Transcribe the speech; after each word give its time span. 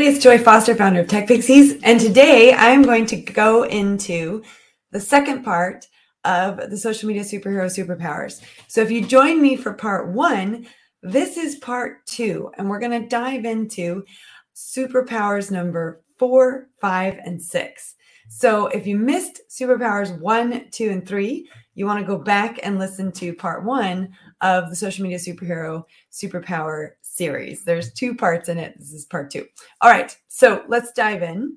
everybody, 0.00 0.16
it's 0.16 0.24
Joy 0.24 0.38
Foster, 0.42 0.74
founder 0.74 1.00
of 1.00 1.08
Tech 1.08 1.28
Pixies, 1.28 1.78
and 1.82 2.00
today 2.00 2.54
I'm 2.54 2.80
going 2.80 3.04
to 3.04 3.16
go 3.16 3.64
into 3.64 4.42
the 4.92 5.00
second 5.00 5.42
part 5.42 5.86
of 6.24 6.70
the 6.70 6.76
social 6.78 7.06
media 7.06 7.22
superhero 7.22 7.66
superpowers. 7.66 8.40
So 8.66 8.80
if 8.80 8.90
you 8.90 9.04
join 9.04 9.42
me 9.42 9.56
for 9.56 9.74
part 9.74 10.08
one, 10.08 10.66
this 11.02 11.36
is 11.36 11.56
part 11.56 12.06
two, 12.06 12.50
and 12.56 12.70
we're 12.70 12.80
going 12.80 12.98
to 12.98 13.08
dive 13.08 13.44
into 13.44 14.02
superpowers 14.56 15.50
number 15.50 16.00
four, 16.16 16.70
five, 16.80 17.18
and 17.26 17.42
six. 17.42 17.94
So 18.30 18.68
if 18.68 18.86
you 18.86 18.96
missed 18.96 19.42
superpowers 19.50 20.18
one, 20.18 20.70
two, 20.70 20.88
and 20.88 21.06
three, 21.06 21.46
you 21.74 21.84
want 21.84 22.00
to 22.00 22.06
go 22.06 22.16
back 22.16 22.58
and 22.62 22.78
listen 22.78 23.12
to 23.12 23.34
part 23.34 23.66
one 23.66 24.14
of 24.40 24.70
the 24.70 24.76
social 24.76 25.02
media 25.02 25.18
superhero 25.18 25.82
superpower 26.10 26.92
series. 27.10 27.64
There's 27.64 27.92
two 27.92 28.14
parts 28.14 28.48
in 28.48 28.58
it. 28.58 28.78
This 28.78 28.92
is 28.92 29.04
part 29.04 29.30
two. 29.30 29.46
All 29.80 29.90
right, 29.90 30.16
so 30.28 30.64
let's 30.68 30.92
dive 30.92 31.22
in. 31.22 31.56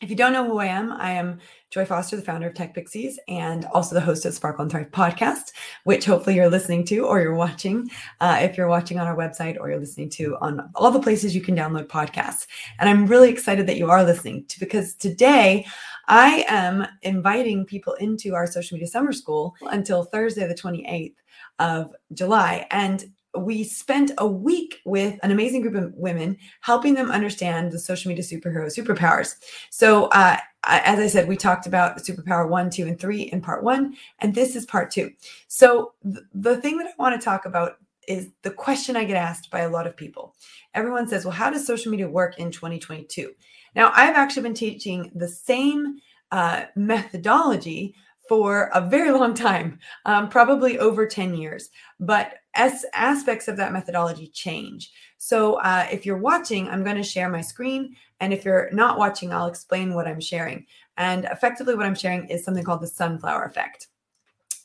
If 0.00 0.08
you 0.08 0.16
don't 0.16 0.32
know 0.32 0.46
who 0.46 0.56
I 0.56 0.64
am, 0.64 0.92
I 0.92 1.10
am 1.10 1.40
Joy 1.68 1.84
Foster, 1.84 2.16
the 2.16 2.22
founder 2.22 2.48
of 2.48 2.54
Tech 2.54 2.74
Pixies, 2.74 3.20
and 3.28 3.66
also 3.66 3.94
the 3.94 4.00
host 4.00 4.24
of 4.24 4.32
Sparkle 4.32 4.62
and 4.62 4.70
Thrive 4.70 4.90
podcast, 4.90 5.52
which 5.84 6.06
hopefully 6.06 6.36
you're 6.36 6.48
listening 6.48 6.86
to 6.86 7.00
or 7.00 7.20
you're 7.20 7.34
watching. 7.34 7.90
Uh, 8.18 8.38
if 8.40 8.56
you're 8.56 8.66
watching 8.66 8.98
on 8.98 9.06
our 9.06 9.14
website 9.14 9.58
or 9.60 9.68
you're 9.68 9.78
listening 9.78 10.08
to 10.08 10.38
on 10.40 10.70
all 10.74 10.90
the 10.90 11.02
places 11.02 11.34
you 11.34 11.42
can 11.42 11.54
download 11.54 11.88
podcasts. 11.88 12.46
And 12.78 12.88
I'm 12.88 13.06
really 13.06 13.28
excited 13.28 13.66
that 13.66 13.76
you 13.76 13.90
are 13.90 14.02
listening 14.02 14.46
to 14.46 14.58
because 14.58 14.94
today 14.94 15.66
I 16.08 16.46
am 16.48 16.86
inviting 17.02 17.66
people 17.66 17.92
into 17.94 18.34
our 18.34 18.46
social 18.46 18.76
media 18.76 18.88
summer 18.88 19.12
school 19.12 19.54
until 19.70 20.04
Thursday, 20.04 20.48
the 20.48 20.54
28th 20.54 21.14
of 21.58 21.94
July. 22.14 22.66
And 22.70 23.04
we 23.38 23.64
spent 23.64 24.10
a 24.18 24.26
week 24.26 24.80
with 24.84 25.18
an 25.22 25.30
amazing 25.30 25.62
group 25.62 25.74
of 25.74 25.94
women 25.94 26.36
helping 26.60 26.94
them 26.94 27.10
understand 27.10 27.70
the 27.70 27.78
social 27.78 28.08
media 28.08 28.24
superhero 28.24 28.66
superpowers. 28.66 29.36
So, 29.70 30.06
uh, 30.06 30.38
as 30.64 30.98
I 30.98 31.06
said, 31.06 31.26
we 31.26 31.36
talked 31.36 31.66
about 31.66 31.98
superpower 31.98 32.48
one, 32.48 32.70
two, 32.70 32.86
and 32.86 33.00
three 33.00 33.22
in 33.22 33.40
part 33.40 33.62
one, 33.62 33.96
and 34.18 34.34
this 34.34 34.56
is 34.56 34.66
part 34.66 34.90
two. 34.90 35.12
So, 35.48 35.92
th- 36.02 36.24
the 36.34 36.60
thing 36.60 36.76
that 36.78 36.88
I 36.88 36.92
want 36.98 37.18
to 37.18 37.24
talk 37.24 37.46
about 37.46 37.78
is 38.08 38.30
the 38.42 38.50
question 38.50 38.96
I 38.96 39.04
get 39.04 39.16
asked 39.16 39.50
by 39.50 39.60
a 39.60 39.70
lot 39.70 39.86
of 39.86 39.96
people. 39.96 40.34
Everyone 40.74 41.08
says, 41.08 41.24
Well, 41.24 41.32
how 41.32 41.50
does 41.50 41.66
social 41.66 41.90
media 41.90 42.08
work 42.08 42.38
in 42.38 42.50
2022? 42.50 43.32
Now, 43.74 43.92
I've 43.94 44.16
actually 44.16 44.42
been 44.42 44.54
teaching 44.54 45.10
the 45.14 45.28
same 45.28 46.00
uh, 46.32 46.64
methodology 46.76 47.94
for 48.30 48.70
a 48.74 48.80
very 48.80 49.10
long 49.20 49.34
time, 49.34 49.76
um, 50.06 50.28
probably 50.28 50.78
over 50.78 51.04
10 51.04 51.34
years. 51.34 51.68
But 51.98 52.34
as 52.54 52.86
aspects 52.94 53.48
of 53.48 53.56
that 53.56 53.72
methodology 53.72 54.28
change. 54.28 54.92
So 55.18 55.54
uh, 55.54 55.88
if 55.90 56.06
you're 56.06 56.16
watching, 56.16 56.68
I'm 56.68 56.84
going 56.84 56.96
to 56.96 57.02
share 57.02 57.28
my 57.28 57.40
screen. 57.40 57.96
And 58.20 58.32
if 58.32 58.44
you're 58.44 58.70
not 58.70 58.98
watching, 58.98 59.32
I'll 59.32 59.48
explain 59.48 59.94
what 59.94 60.06
I'm 60.06 60.20
sharing. 60.20 60.64
And 60.96 61.24
effectively, 61.24 61.74
what 61.74 61.86
I'm 61.86 61.94
sharing 61.96 62.28
is 62.28 62.44
something 62.44 62.62
called 62.62 62.82
the 62.82 62.86
sunflower 62.86 63.44
effect, 63.46 63.88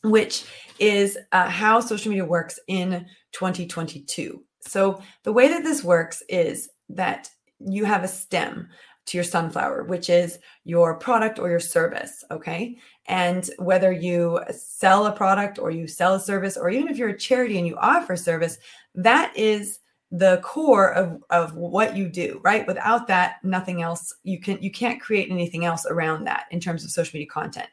which 0.04 0.44
is 0.78 1.18
uh, 1.32 1.48
how 1.48 1.80
social 1.80 2.10
media 2.10 2.24
works 2.24 2.60
in 2.68 3.04
2022. 3.32 4.44
So 4.60 5.02
the 5.24 5.32
way 5.32 5.48
that 5.48 5.64
this 5.64 5.82
works 5.82 6.22
is 6.28 6.68
that 6.90 7.30
you 7.58 7.84
have 7.84 8.04
a 8.04 8.08
stem 8.08 8.68
to 9.06 9.16
your 9.16 9.24
sunflower, 9.24 9.84
which 9.84 10.10
is 10.10 10.38
your 10.64 10.98
product 10.98 11.38
or 11.38 11.48
your 11.48 11.60
service. 11.60 12.24
Okay. 12.30 12.76
And 13.06 13.48
whether 13.58 13.92
you 13.92 14.40
sell 14.50 15.06
a 15.06 15.12
product 15.12 15.58
or 15.58 15.70
you 15.70 15.86
sell 15.86 16.14
a 16.14 16.20
service, 16.20 16.56
or 16.56 16.70
even 16.70 16.88
if 16.88 16.98
you're 16.98 17.10
a 17.10 17.18
charity 17.18 17.56
and 17.56 17.66
you 17.66 17.76
offer 17.76 18.16
service, 18.16 18.58
that 18.96 19.36
is 19.36 19.78
the 20.12 20.40
core 20.42 20.92
of, 20.92 21.22
of 21.30 21.54
what 21.56 21.96
you 21.96 22.08
do 22.08 22.40
right 22.44 22.66
without 22.66 23.08
that 23.08 23.42
nothing 23.42 23.82
else 23.82 24.14
you 24.22 24.38
can 24.38 24.56
you 24.62 24.70
can't 24.70 25.00
create 25.00 25.30
anything 25.30 25.64
else 25.64 25.84
around 25.86 26.24
that 26.24 26.44
in 26.52 26.60
terms 26.60 26.84
of 26.84 26.92
social 26.92 27.16
media 27.16 27.28
content 27.28 27.66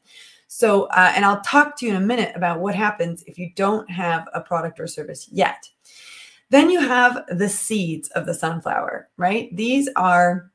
so 0.48 0.86
uh, 0.86 1.11
and 1.16 1.23
i'll 1.23 1.42
talk 1.42 1.78
to 1.78 1.86
you 1.86 1.92
in 1.92 2.02
a 2.02 2.06
minute 2.06 2.36
about 2.36 2.59
what 2.59 2.73
happens 2.73 3.23
if 3.27 3.38
you 3.38 3.52
don't 3.55 3.89
have 3.89 4.27
a 4.33 4.42
product 4.42 4.80
or 4.80 4.88
service 4.88 5.30
yet 5.32 5.70
then 6.50 6.71
you 6.71 6.80
have 6.80 7.23
the 7.30 7.48
seeds 7.48 8.10
of 8.10 8.26
the 8.26 8.33
sunflower 8.33 9.10
right 9.17 9.55
these 9.55 9.88
are 9.95 10.52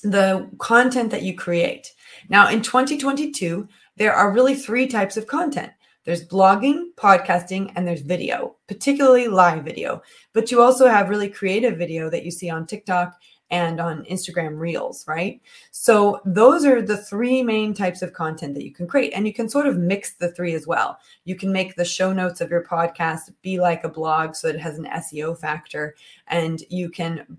the 0.00 0.48
content 0.58 1.10
that 1.10 1.22
you 1.22 1.34
create. 1.34 1.92
Now, 2.28 2.48
in 2.48 2.62
2022, 2.62 3.68
there 3.96 4.14
are 4.14 4.32
really 4.32 4.54
three 4.54 4.86
types 4.86 5.16
of 5.16 5.26
content 5.26 5.72
there's 6.04 6.26
blogging, 6.26 6.94
podcasting, 6.96 7.70
and 7.76 7.86
there's 7.86 8.00
video, 8.00 8.56
particularly 8.66 9.28
live 9.28 9.62
video. 9.62 10.00
But 10.32 10.50
you 10.50 10.62
also 10.62 10.88
have 10.88 11.10
really 11.10 11.28
creative 11.28 11.76
video 11.76 12.08
that 12.08 12.24
you 12.24 12.30
see 12.30 12.48
on 12.48 12.66
TikTok 12.66 13.20
and 13.50 13.78
on 13.78 14.04
Instagram 14.04 14.58
Reels, 14.58 15.06
right? 15.06 15.40
So 15.70 16.20
those 16.24 16.64
are 16.64 16.80
the 16.80 16.96
three 16.96 17.42
main 17.42 17.74
types 17.74 18.00
of 18.00 18.14
content 18.14 18.54
that 18.54 18.64
you 18.64 18.72
can 18.72 18.86
create. 18.86 19.12
And 19.12 19.26
you 19.26 19.34
can 19.34 19.50
sort 19.50 19.66
of 19.66 19.76
mix 19.76 20.14
the 20.14 20.32
three 20.32 20.54
as 20.54 20.66
well. 20.66 20.98
You 21.26 21.34
can 21.34 21.52
make 21.52 21.74
the 21.74 21.84
show 21.84 22.12
notes 22.12 22.40
of 22.40 22.50
your 22.50 22.64
podcast 22.64 23.32
be 23.42 23.60
like 23.60 23.84
a 23.84 23.88
blog 23.90 24.34
so 24.34 24.48
it 24.48 24.60
has 24.60 24.78
an 24.78 24.86
SEO 24.86 25.38
factor. 25.38 25.94
And 26.28 26.62
you 26.70 26.88
can 26.88 27.38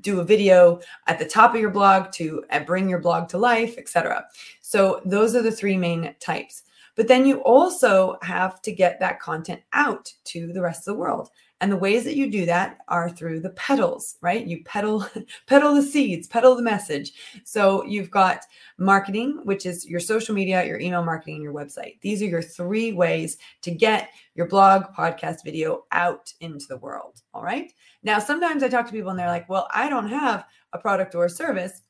do 0.00 0.20
a 0.20 0.24
video 0.24 0.80
at 1.06 1.18
the 1.18 1.24
top 1.24 1.54
of 1.54 1.60
your 1.60 1.70
blog 1.70 2.10
to 2.12 2.44
uh, 2.50 2.60
bring 2.60 2.88
your 2.88 3.00
blog 3.00 3.28
to 3.28 3.38
life, 3.38 3.76
etc. 3.78 4.24
So 4.60 5.00
those 5.04 5.34
are 5.34 5.42
the 5.42 5.52
three 5.52 5.76
main 5.76 6.14
types. 6.18 6.62
But 6.94 7.08
then 7.08 7.24
you 7.26 7.38
also 7.42 8.18
have 8.22 8.60
to 8.62 8.72
get 8.72 9.00
that 9.00 9.20
content 9.20 9.60
out 9.72 10.12
to 10.24 10.52
the 10.52 10.60
rest 10.60 10.86
of 10.86 10.94
the 10.94 11.00
world. 11.00 11.30
And 11.62 11.70
the 11.70 11.76
ways 11.76 12.02
that 12.04 12.16
you 12.16 12.28
do 12.28 12.44
that 12.46 12.78
are 12.88 13.08
through 13.08 13.38
the 13.38 13.50
petals, 13.50 14.16
right? 14.20 14.44
You 14.44 14.64
petal 14.64 15.06
petal 15.46 15.76
the 15.76 15.82
seeds, 15.82 16.26
petal 16.26 16.56
the 16.56 16.62
message. 16.62 17.12
So 17.44 17.84
you've 17.84 18.10
got 18.10 18.40
marketing, 18.78 19.40
which 19.44 19.64
is 19.64 19.86
your 19.86 20.00
social 20.00 20.34
media, 20.34 20.66
your 20.66 20.80
email 20.80 21.04
marketing, 21.04 21.36
and 21.36 21.44
your 21.44 21.54
website. 21.54 22.00
These 22.00 22.20
are 22.20 22.26
your 22.26 22.42
three 22.42 22.92
ways 22.92 23.38
to 23.60 23.70
get 23.70 24.10
your 24.34 24.48
blog, 24.48 24.92
podcast, 24.92 25.44
video 25.44 25.84
out 25.92 26.32
into 26.40 26.66
the 26.68 26.78
world. 26.78 27.22
All 27.32 27.44
right. 27.44 27.72
Now, 28.02 28.18
sometimes 28.18 28.64
I 28.64 28.68
talk 28.68 28.86
to 28.86 28.92
people 28.92 29.10
and 29.10 29.18
they're 29.18 29.28
like, 29.28 29.48
well, 29.48 29.68
I 29.72 29.88
don't 29.88 30.08
have 30.08 30.44
a 30.72 30.78
product 30.78 31.14
or 31.14 31.26
a 31.26 31.30
service. 31.30 31.82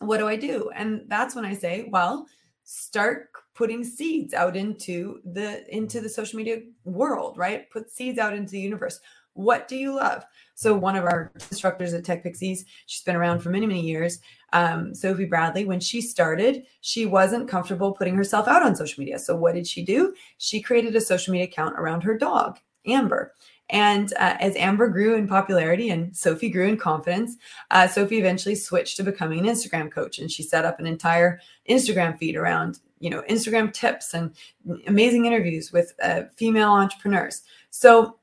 What 0.00 0.18
do 0.18 0.28
I 0.28 0.36
do? 0.36 0.70
And 0.74 1.04
that's 1.08 1.34
when 1.34 1.46
I 1.46 1.54
say, 1.54 1.88
well, 1.90 2.26
start 2.64 3.30
putting 3.54 3.84
seeds 3.84 4.34
out 4.34 4.56
into 4.56 5.20
the 5.24 5.64
into 5.74 6.00
the 6.00 6.08
social 6.08 6.36
media 6.36 6.60
world 6.84 7.38
right? 7.38 7.70
Put 7.70 7.90
seeds 7.90 8.18
out 8.18 8.34
into 8.34 8.52
the 8.52 8.60
universe. 8.60 9.00
What 9.34 9.66
do 9.66 9.76
you 9.76 9.94
love? 9.94 10.24
So 10.54 10.74
one 10.74 10.96
of 10.96 11.04
our 11.04 11.32
instructors 11.34 11.94
at 11.94 12.04
tech 12.04 12.22
pixies 12.22 12.64
she's 12.86 13.02
been 13.02 13.16
around 13.16 13.40
for 13.40 13.50
many 13.50 13.66
many 13.66 13.80
years 13.80 14.20
um, 14.52 14.94
sophie 14.94 15.24
bradley 15.24 15.64
when 15.64 15.80
she 15.80 16.02
started 16.02 16.64
she 16.82 17.06
wasn't 17.06 17.48
comfortable 17.48 17.92
putting 17.92 18.14
herself 18.14 18.46
out 18.46 18.62
on 18.62 18.76
social 18.76 19.00
media. 19.00 19.18
So 19.18 19.34
what 19.34 19.54
did 19.54 19.66
she 19.66 19.84
do? 19.84 20.14
She 20.38 20.60
created 20.60 20.94
a 20.94 21.00
social 21.00 21.32
media 21.32 21.46
account 21.46 21.78
around 21.78 22.02
her 22.02 22.16
dog 22.16 22.58
amber. 22.86 23.32
And 23.70 24.12
uh, 24.14 24.36
as 24.38 24.54
Amber 24.56 24.88
grew 24.88 25.14
in 25.14 25.26
popularity 25.26 25.88
and 25.88 26.14
Sophie 26.14 26.50
grew 26.50 26.66
in 26.66 26.76
confidence, 26.76 27.36
uh, 27.70 27.88
Sophie 27.88 28.18
eventually 28.18 28.54
switched 28.54 28.98
to 28.98 29.02
becoming 29.02 29.38
an 29.38 29.46
Instagram 29.46 29.90
coach. 29.90 30.18
And 30.18 30.30
she 30.30 30.42
set 30.42 30.66
up 30.66 30.78
an 30.78 30.86
entire 30.86 31.40
Instagram 31.68 32.18
feed 32.18 32.36
around, 32.36 32.80
you 33.02 33.10
know, 33.10 33.22
Instagram 33.28 33.72
tips 33.72 34.14
and 34.14 34.32
amazing 34.86 35.26
interviews 35.26 35.72
with 35.72 35.92
uh, 36.02 36.22
female 36.36 36.70
entrepreneurs. 36.70 37.42
So 37.70 38.16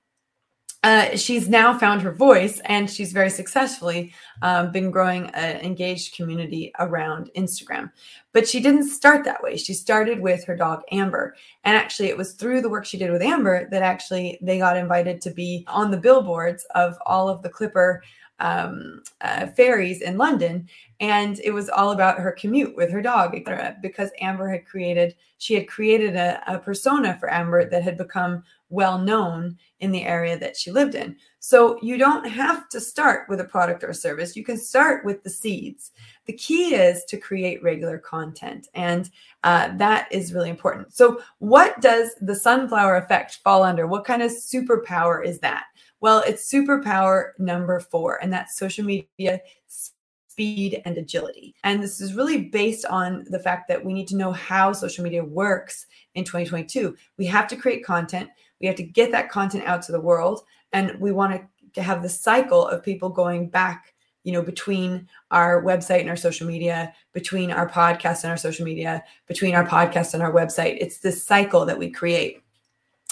uh, 0.83 1.17
she's 1.17 1.49
now 1.49 1.77
found 1.77 2.01
her 2.01 2.13
voice 2.13 2.61
and 2.63 2.89
she's 2.89 3.11
very 3.11 3.29
successfully 3.29 4.13
um, 4.41 4.71
been 4.71 4.89
growing 4.89 5.27
an 5.31 5.57
engaged 5.57 6.15
community 6.15 6.71
around 6.79 7.29
Instagram. 7.35 7.91
But 8.31 8.47
she 8.47 8.61
didn't 8.61 8.87
start 8.87 9.25
that 9.25 9.43
way. 9.43 9.57
She 9.57 9.73
started 9.73 10.21
with 10.21 10.45
her 10.45 10.55
dog 10.55 10.83
Amber. 10.93 11.35
And 11.65 11.75
actually, 11.75 12.07
it 12.07 12.17
was 12.17 12.31
through 12.31 12.61
the 12.61 12.69
work 12.69 12.85
she 12.85 12.97
did 12.97 13.11
with 13.11 13.21
Amber 13.21 13.67
that 13.71 13.83
actually 13.83 14.39
they 14.41 14.59
got 14.59 14.77
invited 14.77 15.19
to 15.21 15.31
be 15.31 15.65
on 15.67 15.91
the 15.91 15.97
billboards 15.97 16.65
of 16.75 16.97
all 17.05 17.27
of 17.27 17.41
the 17.41 17.49
Clipper 17.49 18.01
um, 18.39 19.03
uh, 19.21 19.47
ferries 19.47 20.01
in 20.01 20.17
London, 20.17 20.67
and 20.99 21.39
it 21.39 21.51
was 21.51 21.69
all 21.69 21.91
about 21.91 22.19
her 22.19 22.31
commute 22.31 22.75
with 22.75 22.91
her 22.91 23.01
dog, 23.01 23.35
etc. 23.35 23.77
Because 23.81 24.11
Amber 24.21 24.49
had 24.49 24.65
created, 24.65 25.15
she 25.37 25.53
had 25.53 25.67
created 25.67 26.15
a, 26.15 26.41
a 26.47 26.59
persona 26.59 27.17
for 27.19 27.31
Amber 27.31 27.69
that 27.69 27.83
had 27.83 27.97
become 27.97 28.43
well 28.69 28.99
known 28.99 29.57
in 29.79 29.91
the 29.91 30.03
area 30.03 30.37
that 30.37 30.55
she 30.55 30.71
lived 30.71 30.95
in. 30.95 31.15
So 31.39 31.79
you 31.81 31.97
don't 31.97 32.27
have 32.27 32.69
to 32.69 32.81
start 32.81 33.27
with 33.29 33.39
a 33.39 33.45
product 33.45 33.83
or 33.83 33.89
a 33.89 33.95
service. 33.95 34.35
You 34.35 34.43
can 34.43 34.57
start 34.57 35.05
with 35.05 35.23
the 35.23 35.29
seeds. 35.29 35.91
The 36.25 36.33
key 36.33 36.75
is 36.75 37.03
to 37.05 37.17
create 37.17 37.63
regular 37.63 37.97
content, 37.97 38.67
and 38.75 39.09
uh, 39.43 39.75
that 39.77 40.07
is 40.11 40.33
really 40.33 40.49
important. 40.49 40.93
So, 40.93 41.21
what 41.39 41.81
does 41.81 42.13
the 42.21 42.35
sunflower 42.35 42.97
effect 42.97 43.39
fall 43.43 43.63
under? 43.63 43.87
What 43.87 44.05
kind 44.05 44.21
of 44.21 44.31
superpower 44.31 45.25
is 45.25 45.39
that? 45.39 45.63
Well, 46.01 46.23
it's 46.25 46.51
superpower 46.51 47.31
number 47.37 47.79
four, 47.79 48.21
and 48.21 48.31
that's 48.31 48.57
social 48.57 48.85
media 48.85 49.41
speed 49.67 50.81
and 50.85 50.97
agility. 50.97 51.53
And 51.65 51.83
this 51.83 51.99
is 51.99 52.13
really 52.13 52.45
based 52.45 52.85
on 52.85 53.25
the 53.29 53.39
fact 53.39 53.67
that 53.67 53.83
we 53.83 53.91
need 53.91 54.07
to 54.07 54.15
know 54.15 54.31
how 54.31 54.71
social 54.71 55.03
media 55.03 55.23
works 55.23 55.85
in 56.15 56.23
2022. 56.23 56.95
We 57.17 57.25
have 57.25 57.47
to 57.49 57.57
create 57.57 57.83
content, 57.83 58.29
we 58.61 58.67
have 58.67 58.77
to 58.77 58.83
get 58.83 59.11
that 59.11 59.29
content 59.29 59.65
out 59.65 59.81
to 59.83 59.91
the 59.91 59.99
world, 59.99 60.43
and 60.71 60.97
we 60.99 61.11
want 61.11 61.41
to 61.73 61.81
have 61.81 62.01
the 62.01 62.09
cycle 62.09 62.67
of 62.67 62.83
people 62.83 63.09
going 63.09 63.49
back 63.49 63.93
you 64.23 64.33
know, 64.33 64.41
between 64.41 65.07
our 65.31 65.63
website 65.63 66.01
and 66.01 66.09
our 66.09 66.15
social 66.15 66.45
media, 66.45 66.93
between 67.13 67.51
our 67.51 67.69
podcast 67.69 68.23
and 68.23 68.31
our 68.31 68.37
social 68.37 68.65
media, 68.65 69.03
between 69.27 69.55
our 69.55 69.65
podcast 69.65 70.13
and 70.13 70.21
our 70.21 70.31
website. 70.31 70.77
It's 70.79 70.99
this 70.99 71.25
cycle 71.25 71.65
that 71.65 71.79
we 71.79 71.89
create. 71.89 72.43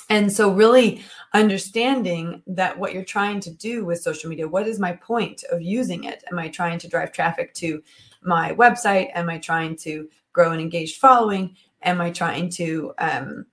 And 0.10 0.32
so, 0.32 0.52
really 0.52 1.04
understanding 1.34 2.42
that 2.48 2.78
what 2.78 2.94
you're 2.94 3.04
trying 3.04 3.40
to 3.42 3.52
do 3.52 3.84
with 3.84 4.02
social 4.02 4.30
media, 4.30 4.48
what 4.48 4.68
is 4.68 4.80
my 4.80 4.94
point 4.94 5.44
of 5.52 5.62
using 5.62 6.06
it? 6.06 6.24
Am 6.32 6.40
I 6.40 6.48
trying 6.48 6.80
to 6.80 6.88
drive 6.88 7.12
traffic 7.12 7.54
to 7.56 7.84
my 8.22 8.54
website? 8.54 9.12
Am 9.14 9.30
I 9.30 9.38
trying 9.38 9.76
to 9.78 10.08
grow 10.32 10.52
an 10.52 10.60
engaged 10.60 11.00
following? 11.00 11.56
Am 11.84 12.00
I 12.00 12.12
trying 12.12 12.50
to 12.52 12.94
um, 13.00 13.46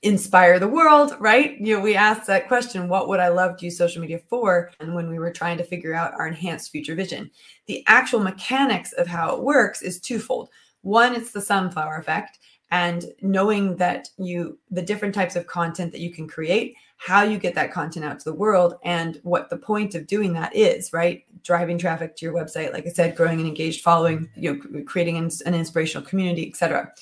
inspire 0.00 0.58
the 0.58 0.68
world? 0.68 1.16
Right? 1.20 1.60
You 1.60 1.76
know, 1.76 1.82
we 1.82 1.96
asked 1.96 2.26
that 2.28 2.48
question 2.48 2.88
what 2.88 3.08
would 3.08 3.20
I 3.20 3.28
love 3.28 3.58
to 3.58 3.66
use 3.66 3.76
social 3.76 4.00
media 4.00 4.20
for? 4.30 4.70
And 4.80 4.94
when 4.94 5.10
we 5.10 5.18
were 5.18 5.32
trying 5.32 5.58
to 5.58 5.64
figure 5.64 5.94
out 5.94 6.14
our 6.14 6.26
enhanced 6.26 6.70
future 6.70 6.94
vision, 6.94 7.30
the 7.66 7.84
actual 7.86 8.20
mechanics 8.20 8.92
of 8.92 9.06
how 9.06 9.36
it 9.36 9.42
works 9.42 9.82
is 9.82 10.00
twofold. 10.00 10.48
One, 10.80 11.14
it's 11.14 11.30
the 11.30 11.40
sunflower 11.40 11.96
effect 11.98 12.38
and 12.72 13.04
knowing 13.20 13.76
that 13.76 14.08
you 14.16 14.58
the 14.70 14.82
different 14.82 15.14
types 15.14 15.36
of 15.36 15.46
content 15.46 15.92
that 15.92 16.00
you 16.00 16.10
can 16.10 16.26
create 16.26 16.74
how 16.96 17.22
you 17.22 17.36
get 17.36 17.54
that 17.54 17.72
content 17.72 18.04
out 18.04 18.18
to 18.18 18.24
the 18.24 18.34
world 18.34 18.76
and 18.82 19.20
what 19.24 19.50
the 19.50 19.56
point 19.56 19.94
of 19.94 20.06
doing 20.06 20.32
that 20.32 20.56
is 20.56 20.92
right? 20.92 21.24
Driving 21.44 21.76
traffic 21.76 22.16
to 22.16 22.24
your 22.24 22.34
website 22.34 22.72
like 22.72 22.86
i 22.86 22.90
said 22.90 23.14
growing 23.14 23.40
an 23.40 23.46
engaged 23.46 23.82
following 23.82 24.28
you 24.34 24.54
know 24.54 24.84
creating 24.84 25.18
an, 25.18 25.30
an 25.44 25.54
inspirational 25.54 26.06
community 26.06 26.48
etc 26.48 26.92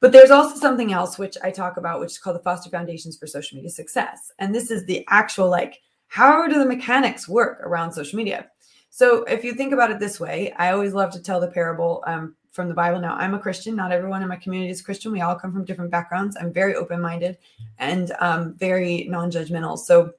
but 0.00 0.10
there's 0.12 0.30
also 0.30 0.56
something 0.56 0.92
else 0.92 1.18
which 1.18 1.36
i 1.44 1.50
talk 1.50 1.76
about 1.76 2.00
which 2.00 2.12
is 2.12 2.18
called 2.18 2.36
the 2.36 2.42
foster 2.42 2.70
foundations 2.70 3.16
for 3.16 3.26
social 3.26 3.56
media 3.56 3.70
success. 3.70 4.32
And 4.38 4.54
this 4.54 4.70
is 4.70 4.84
the 4.84 5.04
actual 5.08 5.48
like 5.48 5.80
how 6.08 6.46
do 6.48 6.58
the 6.58 6.66
mechanics 6.66 7.28
work 7.28 7.60
around 7.60 7.92
social 7.92 8.16
media? 8.16 8.46
So 8.88 9.24
if 9.24 9.44
you 9.44 9.52
think 9.52 9.74
about 9.74 9.90
it 9.90 10.00
this 10.00 10.18
way 10.18 10.52
i 10.56 10.72
always 10.72 10.94
love 10.94 11.10
to 11.10 11.22
tell 11.22 11.38
the 11.38 11.48
parable 11.48 12.02
um, 12.06 12.34
from 12.56 12.68
the 12.68 12.74
Bible. 12.74 13.00
Now, 13.00 13.14
I'm 13.14 13.34
a 13.34 13.38
Christian. 13.38 13.76
Not 13.76 13.92
everyone 13.92 14.22
in 14.22 14.28
my 14.28 14.36
community 14.36 14.70
is 14.70 14.82
Christian. 14.82 15.12
We 15.12 15.20
all 15.20 15.36
come 15.36 15.52
from 15.52 15.64
different 15.64 15.90
backgrounds. 15.92 16.36
I'm 16.40 16.52
very 16.52 16.74
open 16.74 17.00
minded 17.00 17.38
and 17.78 18.10
um, 18.18 18.54
very 18.54 19.04
non 19.04 19.30
judgmental. 19.30 19.78
So, 19.78 20.12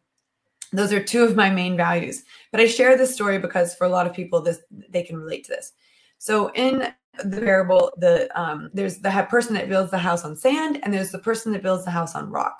those 0.71 0.93
are 0.93 1.03
two 1.03 1.23
of 1.23 1.35
my 1.35 1.49
main 1.49 1.75
values. 1.75 2.23
But 2.51 2.61
I 2.61 2.67
share 2.67 2.97
this 2.97 3.13
story 3.13 3.39
because 3.39 3.73
for 3.73 3.85
a 3.85 3.89
lot 3.89 4.05
of 4.05 4.13
people, 4.13 4.41
this 4.41 4.59
they 4.89 5.03
can 5.03 5.17
relate 5.17 5.43
to 5.45 5.51
this. 5.51 5.73
So, 6.19 6.51
in 6.53 6.93
the 7.23 7.41
parable, 7.41 7.91
the 7.97 8.29
um, 8.39 8.69
there's 8.73 8.99
the 8.99 9.27
person 9.29 9.53
that 9.55 9.67
builds 9.67 9.91
the 9.91 9.97
house 9.97 10.23
on 10.23 10.37
sand, 10.37 10.79
and 10.83 10.93
there's 10.93 11.11
the 11.11 11.19
person 11.19 11.51
that 11.53 11.63
builds 11.63 11.83
the 11.83 11.91
house 11.91 12.15
on 12.15 12.29
rock. 12.29 12.57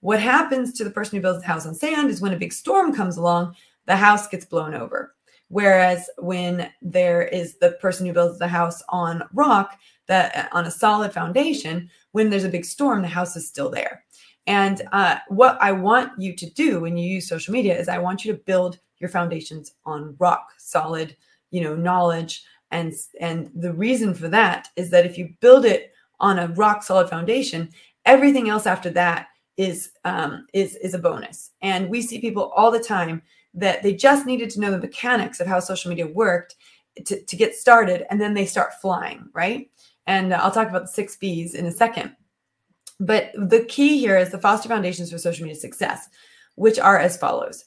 What 0.00 0.20
happens 0.20 0.74
to 0.74 0.84
the 0.84 0.90
person 0.90 1.16
who 1.16 1.22
builds 1.22 1.40
the 1.40 1.46
house 1.46 1.64
on 1.64 1.74
sand 1.74 2.10
is 2.10 2.20
when 2.20 2.34
a 2.34 2.38
big 2.38 2.52
storm 2.52 2.94
comes 2.94 3.16
along, 3.16 3.56
the 3.86 3.96
house 3.96 4.28
gets 4.28 4.44
blown 4.44 4.74
over. 4.74 5.14
Whereas 5.54 6.10
when 6.18 6.68
there 6.82 7.22
is 7.22 7.58
the 7.58 7.70
person 7.80 8.06
who 8.06 8.12
builds 8.12 8.40
the 8.40 8.48
house 8.48 8.82
on 8.88 9.22
rock, 9.34 9.78
that 10.08 10.48
on 10.50 10.64
a 10.64 10.70
solid 10.70 11.12
foundation, 11.12 11.88
when 12.10 12.28
there's 12.28 12.42
a 12.42 12.48
big 12.48 12.64
storm, 12.64 13.02
the 13.02 13.06
house 13.06 13.36
is 13.36 13.46
still 13.46 13.70
there. 13.70 14.02
And 14.48 14.82
uh, 14.90 15.18
what 15.28 15.56
I 15.60 15.70
want 15.70 16.10
you 16.18 16.34
to 16.34 16.50
do 16.50 16.80
when 16.80 16.96
you 16.96 17.08
use 17.08 17.28
social 17.28 17.52
media 17.52 17.78
is 17.78 17.88
I 17.88 17.98
want 17.98 18.24
you 18.24 18.32
to 18.32 18.38
build 18.40 18.80
your 18.98 19.08
foundations 19.10 19.74
on 19.86 20.16
rock, 20.18 20.48
solid, 20.58 21.16
you 21.52 21.60
know, 21.60 21.76
knowledge. 21.76 22.42
And 22.72 22.92
and 23.20 23.48
the 23.54 23.72
reason 23.72 24.12
for 24.12 24.26
that 24.30 24.66
is 24.74 24.90
that 24.90 25.06
if 25.06 25.16
you 25.16 25.36
build 25.38 25.64
it 25.64 25.92
on 26.18 26.40
a 26.40 26.48
rock 26.48 26.82
solid 26.82 27.08
foundation, 27.08 27.70
everything 28.06 28.48
else 28.48 28.66
after 28.66 28.90
that 28.90 29.28
is 29.56 29.92
um, 30.04 30.48
is 30.52 30.74
is 30.78 30.94
a 30.94 30.98
bonus. 30.98 31.52
And 31.62 31.88
we 31.88 32.02
see 32.02 32.20
people 32.20 32.52
all 32.56 32.72
the 32.72 32.82
time 32.82 33.22
that 33.54 33.82
they 33.82 33.94
just 33.94 34.26
needed 34.26 34.50
to 34.50 34.60
know 34.60 34.70
the 34.70 34.78
mechanics 34.78 35.40
of 35.40 35.46
how 35.46 35.60
social 35.60 35.88
media 35.88 36.06
worked 36.06 36.56
to, 37.06 37.22
to 37.24 37.36
get 37.36 37.54
started 37.54 38.04
and 38.10 38.20
then 38.20 38.34
they 38.34 38.46
start 38.46 38.80
flying 38.80 39.28
right 39.32 39.70
and 40.06 40.32
i'll 40.34 40.50
talk 40.50 40.68
about 40.68 40.82
the 40.82 40.88
six 40.88 41.16
b's 41.16 41.54
in 41.54 41.66
a 41.66 41.72
second 41.72 42.14
but 43.00 43.32
the 43.34 43.64
key 43.64 43.98
here 43.98 44.16
is 44.16 44.30
the 44.30 44.38
foster 44.38 44.68
foundations 44.68 45.10
for 45.10 45.18
social 45.18 45.44
media 45.44 45.58
success 45.58 46.08
which 46.54 46.78
are 46.78 46.98
as 46.98 47.16
follows 47.16 47.64